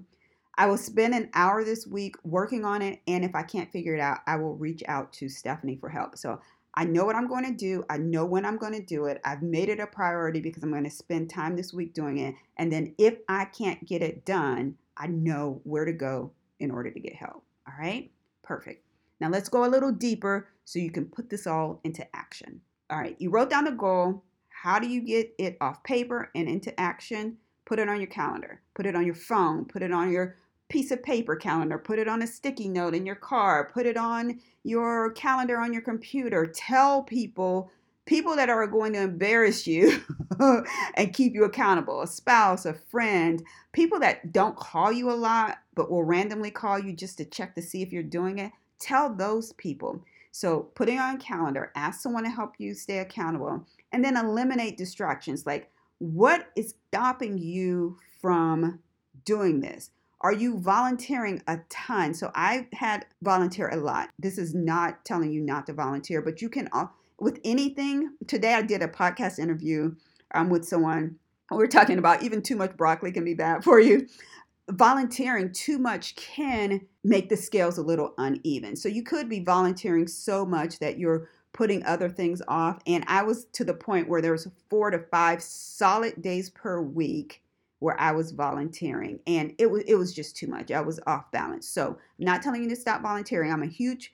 I 0.56 0.66
will 0.66 0.78
spend 0.78 1.12
an 1.12 1.28
hour 1.34 1.64
this 1.64 1.88
week 1.88 2.14
working 2.22 2.64
on 2.64 2.80
it. 2.80 3.00
And 3.08 3.24
if 3.24 3.34
I 3.34 3.42
can't 3.42 3.72
figure 3.72 3.96
it 3.96 4.00
out, 4.00 4.18
I 4.28 4.36
will 4.36 4.54
reach 4.54 4.84
out 4.86 5.12
to 5.14 5.28
Stephanie 5.28 5.76
for 5.80 5.88
help. 5.88 6.16
So 6.16 6.40
I 6.74 6.84
know 6.84 7.04
what 7.04 7.16
I'm 7.16 7.26
going 7.26 7.44
to 7.46 7.50
do. 7.50 7.82
I 7.90 7.96
know 7.96 8.24
when 8.24 8.46
I'm 8.46 8.56
going 8.56 8.74
to 8.74 8.80
do 8.80 9.06
it. 9.06 9.20
I've 9.24 9.42
made 9.42 9.68
it 9.68 9.80
a 9.80 9.88
priority 9.88 10.40
because 10.40 10.62
I'm 10.62 10.70
going 10.70 10.84
to 10.84 10.90
spend 10.90 11.30
time 11.30 11.56
this 11.56 11.74
week 11.74 11.92
doing 11.92 12.18
it. 12.18 12.36
And 12.56 12.72
then 12.72 12.94
if 12.96 13.18
I 13.28 13.46
can't 13.46 13.84
get 13.84 14.02
it 14.02 14.24
done, 14.24 14.76
I 14.96 15.08
know 15.08 15.62
where 15.64 15.84
to 15.84 15.92
go 15.92 16.30
in 16.60 16.70
order 16.70 16.92
to 16.92 17.00
get 17.00 17.16
help. 17.16 17.42
All 17.66 17.74
right? 17.76 18.08
Perfect. 18.44 18.86
Now 19.18 19.30
let's 19.30 19.48
go 19.48 19.64
a 19.64 19.66
little 19.66 19.90
deeper 19.90 20.46
so 20.64 20.78
you 20.78 20.92
can 20.92 21.06
put 21.06 21.28
this 21.28 21.48
all 21.48 21.80
into 21.82 22.06
action. 22.14 22.60
All 22.90 22.98
right, 22.98 23.16
you 23.18 23.30
wrote 23.30 23.50
down 23.50 23.64
the 23.64 23.72
goal. 23.72 24.22
How 24.64 24.78
do 24.78 24.88
you 24.88 25.02
get 25.02 25.34
it 25.36 25.58
off 25.60 25.84
paper 25.84 26.30
and 26.34 26.48
into 26.48 26.80
action? 26.80 27.36
Put 27.66 27.78
it 27.78 27.90
on 27.90 28.00
your 28.00 28.06
calendar, 28.06 28.62
put 28.72 28.86
it 28.86 28.96
on 28.96 29.04
your 29.04 29.14
phone, 29.14 29.66
put 29.66 29.82
it 29.82 29.92
on 29.92 30.10
your 30.10 30.36
piece 30.70 30.90
of 30.90 31.02
paper 31.02 31.36
calendar, 31.36 31.76
put 31.76 31.98
it 31.98 32.08
on 32.08 32.22
a 32.22 32.26
sticky 32.26 32.70
note 32.70 32.94
in 32.94 33.04
your 33.04 33.14
car, 33.14 33.68
put 33.70 33.84
it 33.84 33.98
on 33.98 34.40
your 34.62 35.10
calendar 35.10 35.58
on 35.58 35.74
your 35.74 35.82
computer. 35.82 36.46
Tell 36.46 37.02
people 37.02 37.70
people 38.06 38.34
that 38.36 38.48
are 38.48 38.66
going 38.66 38.94
to 38.94 39.02
embarrass 39.02 39.66
you 39.66 40.00
and 40.94 41.12
keep 41.12 41.34
you 41.34 41.44
accountable 41.44 42.00
a 42.00 42.06
spouse, 42.06 42.64
a 42.64 42.72
friend, 42.72 43.44
people 43.72 44.00
that 44.00 44.32
don't 44.32 44.56
call 44.56 44.90
you 44.90 45.10
a 45.10 45.12
lot 45.12 45.58
but 45.74 45.90
will 45.90 46.04
randomly 46.04 46.50
call 46.50 46.78
you 46.78 46.94
just 46.94 47.18
to 47.18 47.26
check 47.26 47.54
to 47.54 47.60
see 47.60 47.82
if 47.82 47.92
you're 47.92 48.02
doing 48.02 48.38
it. 48.38 48.50
Tell 48.80 49.14
those 49.14 49.52
people. 49.52 50.02
So, 50.34 50.70
putting 50.74 50.98
on 50.98 51.18
calendar, 51.18 51.70
ask 51.76 52.00
someone 52.00 52.24
to 52.24 52.28
help 52.28 52.54
you 52.58 52.74
stay 52.74 52.98
accountable, 52.98 53.64
and 53.94 54.04
then 54.04 54.16
eliminate 54.16 54.76
distractions. 54.76 55.46
Like, 55.46 55.70
what 55.98 56.48
is 56.56 56.74
stopping 56.88 57.38
you 57.38 57.96
from 58.20 58.80
doing 59.24 59.60
this? 59.60 59.90
Are 60.20 60.32
you 60.32 60.58
volunteering 60.58 61.40
a 61.46 61.60
ton? 61.68 62.12
So 62.12 62.32
I 62.34 62.66
had 62.72 63.06
volunteer 63.22 63.68
a 63.68 63.76
lot. 63.76 64.10
This 64.18 64.36
is 64.36 64.52
not 64.52 65.04
telling 65.04 65.30
you 65.30 65.40
not 65.40 65.66
to 65.66 65.74
volunteer, 65.74 66.22
but 66.22 66.42
you 66.42 66.48
can 66.48 66.68
with 67.20 67.38
anything. 67.44 68.10
Today 68.26 68.54
I 68.54 68.62
did 68.62 68.82
a 68.82 68.88
podcast 68.88 69.38
interview 69.38 69.94
um, 70.34 70.50
with 70.50 70.64
someone. 70.64 71.16
We 71.52 71.58
we're 71.58 71.66
talking 71.68 71.98
about 71.98 72.24
even 72.24 72.42
too 72.42 72.56
much 72.56 72.76
broccoli 72.76 73.12
can 73.12 73.24
be 73.24 73.34
bad 73.34 73.62
for 73.62 73.78
you. 73.78 74.08
Volunteering 74.70 75.52
too 75.52 75.78
much 75.78 76.16
can 76.16 76.80
make 77.04 77.28
the 77.28 77.36
scales 77.36 77.78
a 77.78 77.82
little 77.82 78.12
uneven. 78.18 78.74
So 78.74 78.88
you 78.88 79.04
could 79.04 79.28
be 79.28 79.44
volunteering 79.44 80.08
so 80.08 80.44
much 80.44 80.80
that 80.80 80.98
you're 80.98 81.28
putting 81.54 81.82
other 81.86 82.10
things 82.10 82.42
off. 82.46 82.80
And 82.86 83.04
I 83.08 83.22
was 83.22 83.46
to 83.54 83.64
the 83.64 83.72
point 83.72 84.08
where 84.08 84.20
there 84.20 84.32
was 84.32 84.48
four 84.68 84.90
to 84.90 84.98
five 84.98 85.42
solid 85.42 86.20
days 86.20 86.50
per 86.50 86.82
week 86.82 87.42
where 87.78 87.98
I 87.98 88.12
was 88.12 88.32
volunteering 88.32 89.20
and 89.26 89.54
it 89.58 89.70
was 89.70 89.84
it 89.86 89.94
was 89.94 90.12
just 90.12 90.36
too 90.36 90.46
much. 90.48 90.70
I 90.70 90.82
was 90.82 91.00
off 91.06 91.30
balance. 91.32 91.66
So, 91.68 91.98
I'm 92.18 92.24
not 92.24 92.42
telling 92.42 92.62
you 92.62 92.68
to 92.68 92.76
stop 92.76 93.02
volunteering. 93.02 93.52
I'm 93.52 93.62
a 93.62 93.66
huge 93.66 94.12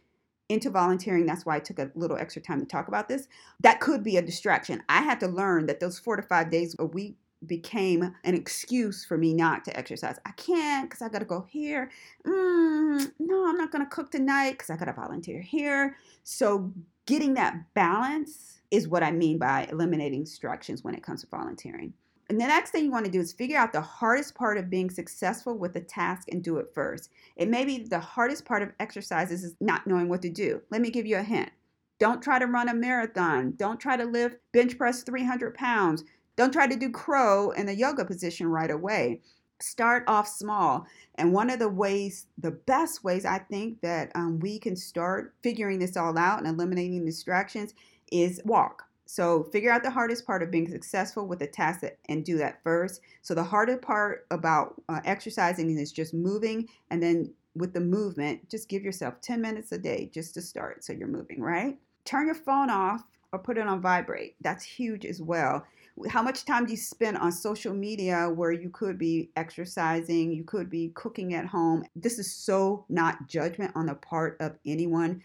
into 0.50 0.68
volunteering. 0.68 1.26
That's 1.26 1.46
why 1.46 1.56
I 1.56 1.60
took 1.60 1.78
a 1.78 1.90
little 1.94 2.16
extra 2.16 2.42
time 2.42 2.60
to 2.60 2.66
talk 2.66 2.88
about 2.88 3.08
this. 3.08 3.28
That 3.60 3.80
could 3.80 4.02
be 4.02 4.16
a 4.16 4.22
distraction. 4.22 4.82
I 4.88 5.02
had 5.02 5.20
to 5.20 5.28
learn 5.28 5.66
that 5.66 5.78
those 5.80 5.98
4 5.98 6.16
to 6.16 6.22
5 6.22 6.50
days 6.50 6.74
a 6.78 6.84
week 6.84 7.16
became 7.46 8.14
an 8.24 8.34
excuse 8.34 9.04
for 9.04 9.16
me 9.16 9.34
not 9.34 9.64
to 9.64 9.76
exercise. 9.76 10.18
I 10.26 10.32
can't 10.32 10.88
because 10.88 11.02
I 11.02 11.08
got 11.08 11.20
to 11.20 11.24
go 11.24 11.46
here. 11.48 11.90
Mm, 12.26 13.12
no, 13.18 13.48
I'm 13.48 13.56
not 13.56 13.72
going 13.72 13.84
to 13.84 13.90
cook 13.90 14.10
tonight 14.10 14.52
because 14.52 14.70
I 14.70 14.76
got 14.76 14.86
to 14.86 14.92
volunteer 14.92 15.40
here. 15.40 15.96
So, 16.22 16.72
getting 17.06 17.34
that 17.34 17.74
balance 17.74 18.60
is 18.70 18.86
what 18.86 19.02
I 19.02 19.10
mean 19.10 19.38
by 19.38 19.66
eliminating 19.70 20.24
distractions 20.24 20.84
when 20.84 20.94
it 20.94 21.02
comes 21.02 21.22
to 21.22 21.26
volunteering. 21.28 21.92
And 22.28 22.40
the 22.40 22.46
next 22.46 22.70
thing 22.70 22.84
you 22.84 22.92
want 22.92 23.06
to 23.06 23.10
do 23.10 23.18
is 23.18 23.32
figure 23.32 23.58
out 23.58 23.72
the 23.72 23.80
hardest 23.80 24.36
part 24.36 24.56
of 24.56 24.70
being 24.70 24.88
successful 24.88 25.58
with 25.58 25.74
a 25.74 25.80
task 25.80 26.28
and 26.30 26.44
do 26.44 26.58
it 26.58 26.70
first. 26.72 27.10
It 27.34 27.48
may 27.48 27.64
be 27.64 27.78
the 27.78 27.98
hardest 27.98 28.44
part 28.44 28.62
of 28.62 28.70
exercises 28.78 29.42
is 29.42 29.56
not 29.60 29.88
knowing 29.88 30.08
what 30.08 30.22
to 30.22 30.30
do. 30.30 30.62
Let 30.70 30.80
me 30.80 30.90
give 30.90 31.06
you 31.06 31.16
a 31.16 31.24
hint. 31.24 31.50
Don't 31.98 32.22
try 32.22 32.38
to 32.38 32.46
run 32.46 32.68
a 32.68 32.74
marathon. 32.74 33.54
Don't 33.56 33.80
try 33.80 33.96
to 33.96 34.04
lift 34.04 34.36
bench 34.52 34.78
press 34.78 35.02
300 35.02 35.54
pounds. 35.56 36.04
Don't 36.40 36.54
try 36.54 36.66
to 36.66 36.74
do 36.74 36.88
crow 36.88 37.50
in 37.50 37.66
the 37.66 37.74
yoga 37.74 38.02
position 38.02 38.46
right 38.46 38.70
away. 38.70 39.20
Start 39.60 40.04
off 40.06 40.26
small. 40.26 40.86
And 41.16 41.34
one 41.34 41.50
of 41.50 41.58
the 41.58 41.68
ways, 41.68 42.28
the 42.38 42.52
best 42.52 43.04
ways 43.04 43.26
I 43.26 43.40
think 43.40 43.82
that 43.82 44.10
um, 44.14 44.40
we 44.40 44.58
can 44.58 44.74
start 44.74 45.34
figuring 45.42 45.80
this 45.80 45.98
all 45.98 46.16
out 46.16 46.38
and 46.38 46.48
eliminating 46.48 47.04
distractions 47.04 47.74
is 48.10 48.40
walk. 48.46 48.84
So 49.04 49.42
figure 49.52 49.70
out 49.70 49.82
the 49.82 49.90
hardest 49.90 50.26
part 50.26 50.42
of 50.42 50.50
being 50.50 50.66
successful 50.66 51.26
with 51.26 51.42
a 51.42 51.46
task 51.46 51.84
and 52.08 52.24
do 52.24 52.38
that 52.38 52.62
first. 52.62 53.02
So 53.20 53.34
the 53.34 53.44
hardest 53.44 53.82
part 53.82 54.26
about 54.30 54.80
uh, 54.88 55.00
exercising 55.04 55.68
is 55.76 55.92
just 55.92 56.14
moving 56.14 56.70
and 56.88 57.02
then 57.02 57.34
with 57.54 57.74
the 57.74 57.80
movement, 57.80 58.48
just 58.48 58.70
give 58.70 58.82
yourself 58.82 59.20
10 59.20 59.42
minutes 59.42 59.72
a 59.72 59.78
day 59.78 60.10
just 60.14 60.32
to 60.32 60.40
start 60.40 60.84
so 60.84 60.94
you're 60.94 61.06
moving, 61.06 61.42
right? 61.42 61.76
Turn 62.06 62.24
your 62.24 62.34
phone 62.34 62.70
off 62.70 63.04
or 63.32 63.38
put 63.38 63.58
it 63.58 63.66
on 63.66 63.80
vibrate. 63.80 64.36
That's 64.40 64.64
huge 64.64 65.04
as 65.04 65.20
well. 65.20 65.64
How 66.08 66.22
much 66.22 66.44
time 66.44 66.64
do 66.66 66.72
you 66.72 66.76
spend 66.76 67.18
on 67.18 67.32
social 67.32 67.74
media 67.74 68.30
where 68.30 68.52
you 68.52 68.70
could 68.70 68.98
be 68.98 69.30
exercising, 69.36 70.32
you 70.32 70.44
could 70.44 70.70
be 70.70 70.92
cooking 70.94 71.34
at 71.34 71.46
home? 71.46 71.84
This 71.94 72.18
is 72.18 72.32
so 72.32 72.84
not 72.88 73.28
judgment 73.28 73.72
on 73.74 73.86
the 73.86 73.94
part 73.94 74.36
of 74.40 74.56
anyone 74.64 75.22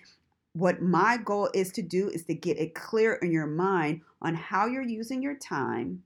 what 0.56 0.82
my 0.82 1.18
goal 1.18 1.50
is 1.54 1.70
to 1.74 1.82
do 1.82 2.08
is 2.10 2.24
to 2.24 2.34
get 2.34 2.58
it 2.58 2.74
clear 2.74 3.16
in 3.16 3.30
your 3.30 3.46
mind 3.46 4.00
on 4.22 4.34
how 4.34 4.66
you're 4.66 4.82
using 4.82 5.22
your 5.22 5.36
time 5.36 6.02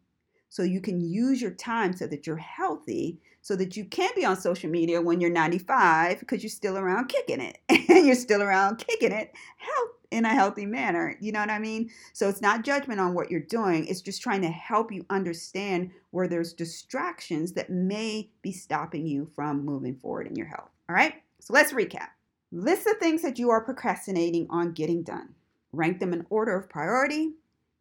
so 0.50 0.64
you 0.64 0.82
can 0.82 1.00
use 1.00 1.40
your 1.40 1.52
time 1.52 1.96
so 1.96 2.08
that 2.08 2.26
you're 2.26 2.36
healthy 2.36 3.20
so 3.44 3.56
that 3.56 3.78
you 3.78 3.86
can 3.86 4.10
be 4.16 4.26
on 4.26 4.36
social 4.36 4.70
media 4.70 5.00
when 5.00 5.22
you're 5.22 5.30
95 5.30 6.20
because 6.20 6.42
you're 6.42 6.50
still 6.50 6.80
around 6.80 7.08
kicking 7.08 7.40
it 7.40 7.60
and 7.70 8.08
you're 8.08 8.16
still 8.16 8.42
around 8.42 8.78
kicking 8.78 9.12
it 9.12 9.32
health 9.58 9.92
in 10.12 10.26
a 10.26 10.34
healthy 10.34 10.66
manner 10.66 11.16
you 11.20 11.32
know 11.32 11.40
what 11.40 11.50
i 11.50 11.60
mean 11.60 11.90
so 12.14 12.28
it's 12.28 12.42
not 12.42 12.64
judgment 12.64 13.00
on 13.00 13.14
what 13.14 13.30
you're 13.30 13.40
doing 13.40 13.86
it's 13.88 14.02
just 14.02 14.22
trying 14.22 14.42
to 14.42 14.50
help 14.50 14.92
you 14.92 15.06
understand 15.10 15.92
where 16.12 16.28
there's 16.28 16.54
distractions 16.54 17.54
that 17.54 17.70
may 17.70 18.30
be 18.42 18.52
stopping 18.52 19.06
you 19.06 19.26
from 19.36 19.64
moving 19.64 19.96
forward 19.96 20.26
in 20.28 20.36
your 20.36 20.48
health 20.48 20.70
all 20.90 20.96
right 20.96 21.16
so 21.40 21.54
let's 21.54 21.74
recap 21.74 22.10
List 22.52 22.86
the 22.86 22.96
things 22.96 23.22
that 23.22 23.38
you 23.38 23.52
are 23.52 23.64
procrastinating 23.64 24.48
on 24.50 24.72
getting 24.72 25.04
done. 25.04 25.36
Rank 25.72 26.00
them 26.00 26.14
in 26.14 26.26
order 26.32 26.56
of 26.56 26.68
priority. 26.68 27.34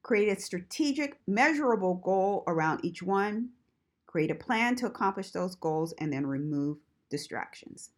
Create 0.03 0.29
a 0.29 0.41
strategic, 0.41 1.19
measurable 1.27 1.95
goal 1.95 2.45
around 2.47 2.85
each 2.85 3.03
one. 3.03 3.49
Create 4.07 4.31
a 4.31 4.35
plan 4.35 4.77
to 4.77 4.87
accomplish 4.87 5.31
those 5.31 5.55
goals 5.55 5.95
and 5.99 6.13
then 6.13 6.27
remove 6.27 6.77
distractions. 7.09 7.91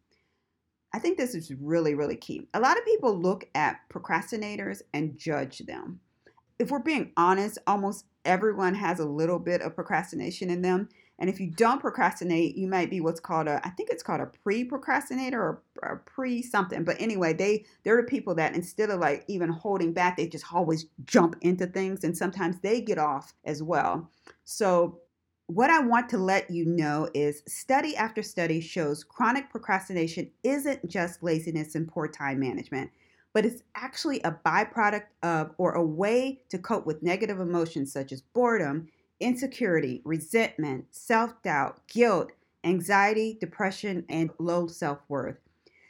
I 0.93 0.99
think 0.99 1.17
this 1.17 1.35
is 1.35 1.53
really, 1.59 1.95
really 1.95 2.17
key. 2.17 2.47
A 2.53 2.59
lot 2.59 2.77
of 2.77 2.85
people 2.85 3.17
look 3.17 3.47
at 3.55 3.79
procrastinators 3.89 4.81
and 4.93 5.17
judge 5.17 5.59
them. 5.59 5.99
If 6.59 6.69
we're 6.69 6.79
being 6.79 7.11
honest, 7.17 7.57
almost 7.65 8.05
everyone 8.25 8.75
has 8.75 8.99
a 8.99 9.05
little 9.05 9.39
bit 9.39 9.61
of 9.61 9.75
procrastination 9.75 10.49
in 10.49 10.61
them. 10.61 10.89
And 11.17 11.29
if 11.29 11.39
you 11.39 11.51
don't 11.51 11.79
procrastinate, 11.79 12.55
you 12.55 12.67
might 12.67 12.89
be 12.89 12.99
what's 12.99 13.19
called 13.19 13.47
a, 13.47 13.61
I 13.65 13.69
think 13.69 13.89
it's 13.91 14.01
called 14.01 14.21
a 14.21 14.31
pre-procrastinator 14.43 15.39
or, 15.39 15.61
a 15.83 15.97
pre 15.97 16.41
something. 16.41 16.83
But 16.83 16.99
anyway, 16.99 17.33
they 17.33 17.65
they're 17.83 18.01
the 18.01 18.07
people 18.07 18.33
that 18.35 18.55
instead 18.55 18.89
of 18.89 18.99
like 18.99 19.23
even 19.27 19.49
holding 19.49 19.93
back, 19.93 20.17
they 20.17 20.27
just 20.27 20.51
always 20.51 20.87
jump 21.05 21.35
into 21.41 21.67
things, 21.67 22.03
and 22.03 22.17
sometimes 22.17 22.59
they 22.61 22.81
get 22.81 22.97
off 22.97 23.33
as 23.45 23.61
well. 23.61 24.09
So 24.45 24.99
what 25.53 25.69
I 25.69 25.79
want 25.79 26.07
to 26.09 26.17
let 26.17 26.49
you 26.49 26.65
know 26.65 27.09
is 27.13 27.43
study 27.45 27.93
after 27.95 28.23
study 28.23 28.61
shows 28.61 29.03
chronic 29.03 29.49
procrastination 29.49 30.31
isn't 30.43 30.87
just 30.87 31.21
laziness 31.21 31.75
and 31.75 31.89
poor 31.89 32.07
time 32.07 32.39
management, 32.39 32.89
but 33.33 33.45
it's 33.45 33.61
actually 33.75 34.21
a 34.21 34.37
byproduct 34.45 35.07
of 35.23 35.51
or 35.57 35.73
a 35.73 35.83
way 35.83 36.41
to 36.49 36.57
cope 36.57 36.85
with 36.85 37.03
negative 37.03 37.41
emotions 37.41 37.91
such 37.91 38.13
as 38.13 38.21
boredom 38.21 38.87
insecurity, 39.19 40.01
resentment, 40.05 40.85
self 40.91 41.41
doubt, 41.43 41.85
guilt, 41.87 42.31
anxiety, 42.63 43.37
depression, 43.41 44.05
and 44.07 44.29
low 44.39 44.67
self 44.67 44.99
worth. 45.09 45.37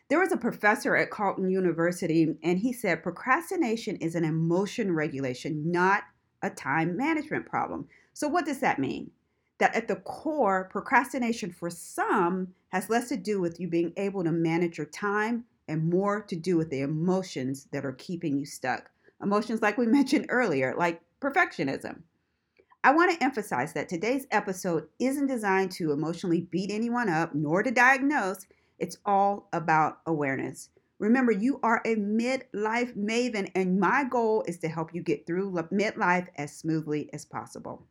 There 0.10 0.19
was 0.19 0.32
a 0.32 0.38
professor 0.38 0.95
at 0.95 1.12
Carleton 1.12 1.52
University, 1.52 2.36
and 2.43 2.58
he 2.58 2.74
said 2.74 3.04
procrastination 3.04 3.97
is 3.97 4.15
an 4.15 4.26
emotion 4.26 4.95
regulation, 4.95 5.71
not 5.71 6.04
a 6.41 6.50
time 6.50 6.97
management 6.97 7.45
problem. 7.45 7.88
So, 8.13 8.28
what 8.28 8.45
does 8.45 8.60
that 8.62 8.80
mean? 8.80 9.12
That 9.62 9.76
at 9.76 9.88
the 9.88 9.97
core, 9.97 10.67
procrastination 10.71 11.52
for 11.52 11.69
some 11.69 12.56
has 12.69 12.89
less 12.89 13.10
to 13.10 13.15
do 13.15 13.39
with 13.39 13.60
you 13.60 13.67
being 13.67 13.93
able 13.95 14.24
to 14.24 14.32
manage 14.32 14.80
your 14.80 14.88
time 14.88 15.43
and 15.67 15.88
more 15.88 16.24
to 16.24 16.36
do 16.36 16.58
with 16.58 16.71
the 16.71 16.82
emotions 16.82 17.67
that 17.71 17.86
are 17.86 17.91
keeping 17.91 18.39
you 18.39 18.43
stuck. 18.43 18.89
Emotions, 19.21 19.62
like 19.62 19.78
we 19.78 19.86
mentioned 20.00 20.26
earlier, 20.30 20.74
like 20.76 21.00
perfectionism. 21.21 22.02
I 22.84 22.95
want 22.95 23.12
to 23.12 23.24
emphasize 23.24 23.74
that 23.74 23.88
today's 23.88 24.26
episode 24.32 24.88
isn't 24.97 25.28
designed 25.28 25.69
to 25.74 25.91
emotionally 25.91 26.47
beat 26.50 26.71
anyone 26.71 27.08
up 27.08 27.36
nor 27.36 27.62
to 27.62 27.69
diagnose. 27.69 28.47
It's 28.80 28.97
all 29.06 29.47
about 29.54 30.00
awareness. 30.08 30.69
Remember, 30.97 31.32
you 31.32 31.60
are 31.62 31.84
a 31.86 31.97
midlife 31.97 32.97
maven, 32.97 33.52
and 33.54 33.80
my 33.80 34.06
goal 34.06 34.43
is 34.47 34.58
to 34.58 34.67
help 34.67 34.95
you 34.95 35.04
get 35.04 35.28
through 35.28 35.52
midlife 35.71 36.30
as 36.36 36.58
smoothly 36.58 37.12
as 37.13 37.26
possible. 37.26 37.86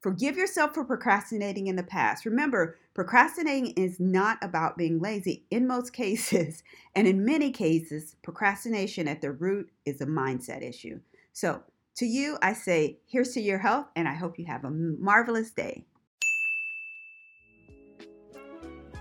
Forgive 0.00 0.38
yourself 0.38 0.72
for 0.72 0.82
procrastinating 0.82 1.66
in 1.66 1.76
the 1.76 1.82
past. 1.82 2.24
Remember, 2.24 2.78
procrastinating 2.94 3.72
is 3.72 4.00
not 4.00 4.38
about 4.40 4.78
being 4.78 4.98
lazy 4.98 5.44
in 5.50 5.66
most 5.66 5.92
cases, 5.92 6.62
and 6.94 7.06
in 7.06 7.24
many 7.24 7.50
cases, 7.50 8.16
procrastination 8.22 9.06
at 9.06 9.20
the 9.20 9.32
root 9.32 9.70
is 9.84 10.00
a 10.00 10.06
mindset 10.06 10.66
issue. 10.66 11.00
So, 11.34 11.62
to 11.96 12.06
you, 12.06 12.38
I 12.40 12.54
say, 12.54 13.00
here's 13.06 13.32
to 13.32 13.42
your 13.42 13.58
health, 13.58 13.88
and 13.94 14.08
I 14.08 14.14
hope 14.14 14.38
you 14.38 14.46
have 14.46 14.64
a 14.64 14.70
marvelous 14.70 15.50
day. 15.50 15.84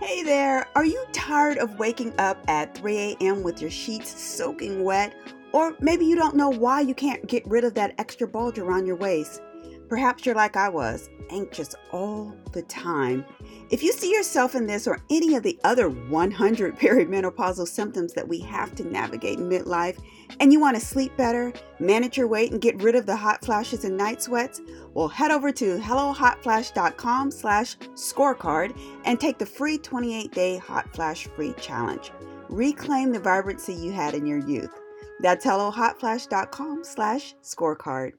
Hey 0.02 0.24
there, 0.24 0.68
are 0.76 0.86
you 0.86 1.06
tired 1.14 1.58
of 1.60 1.78
waking 1.80 2.14
up 2.20 2.44
at 2.50 2.76
3 2.78 2.98
a.m. 2.98 3.44
with 3.44 3.62
your 3.62 3.72
sheets 3.72 4.20
soaking 4.22 4.84
wet? 4.84 5.14
Or 5.54 5.76
maybe 5.80 6.06
you 6.06 6.16
don't 6.16 6.36
know 6.36 6.50
why 6.50 6.82
you 6.82 6.94
can't 6.94 7.26
get 7.28 7.48
rid 7.48 7.64
of 7.64 7.74
that 7.76 7.96
extra 7.98 8.28
bulge 8.28 8.60
around 8.60 8.86
your 8.86 8.96
waist. 8.96 9.42
Perhaps 9.90 10.24
you're 10.24 10.36
like 10.36 10.56
I 10.56 10.70
was, 10.70 11.10
anxious 11.32 11.74
all 11.92 12.36
the 12.54 12.62
time. 12.62 13.26
If 13.72 13.82
you 13.82 13.92
see 13.92 14.12
yourself 14.12 14.54
in 14.54 14.68
this 14.68 14.88
or 14.88 15.00
any 15.10 15.34
of 15.36 15.42
the 15.42 15.60
other 15.64 15.90
100 15.90 16.76
perimenopausal 16.80 17.68
symptoms 17.68 18.14
that 18.14 18.28
we 18.28 18.40
have 18.42 18.76
to 18.76 18.84
navigate 18.84 19.40
in 19.40 19.50
midlife, 19.50 20.00
and 20.40 20.54
you 20.54 20.60
want 20.60 20.80
to 20.80 20.86
sleep 20.86 21.18
better, 21.18 21.52
manage 21.80 22.18
your 22.18 22.28
weight, 22.28 22.52
and 22.52 22.62
get 22.62 22.82
rid 22.84 22.94
of 22.94 23.08
the 23.08 23.16
hot 23.16 23.44
flashes 23.44 23.84
and 23.84 23.98
night 23.98 24.22
sweats, 24.22 24.62
well, 24.94 25.08
head 25.08 25.32
over 25.32 25.52
to 25.52 25.80
hellohotflash.com 25.80 27.32
slash 27.32 27.76
scorecard 27.96 28.80
and 29.06 29.20
take 29.20 29.40
the 29.40 29.46
free 29.46 29.80
28-day 29.80 30.58
Hot 30.60 30.94
Flash 30.94 31.26
Free 31.36 31.54
Challenge. 31.60 32.12
Reclaim 32.48 33.12
the 33.12 33.20
vibrancy 33.20 33.74
you 33.74 33.92
had 33.92 34.14
in 34.14 34.28
your 34.28 34.40
youth. 34.40 34.80
That's 35.20 35.46
hellohotflash.com 35.46 36.84
slash 36.84 37.34
scorecard. 37.44 38.14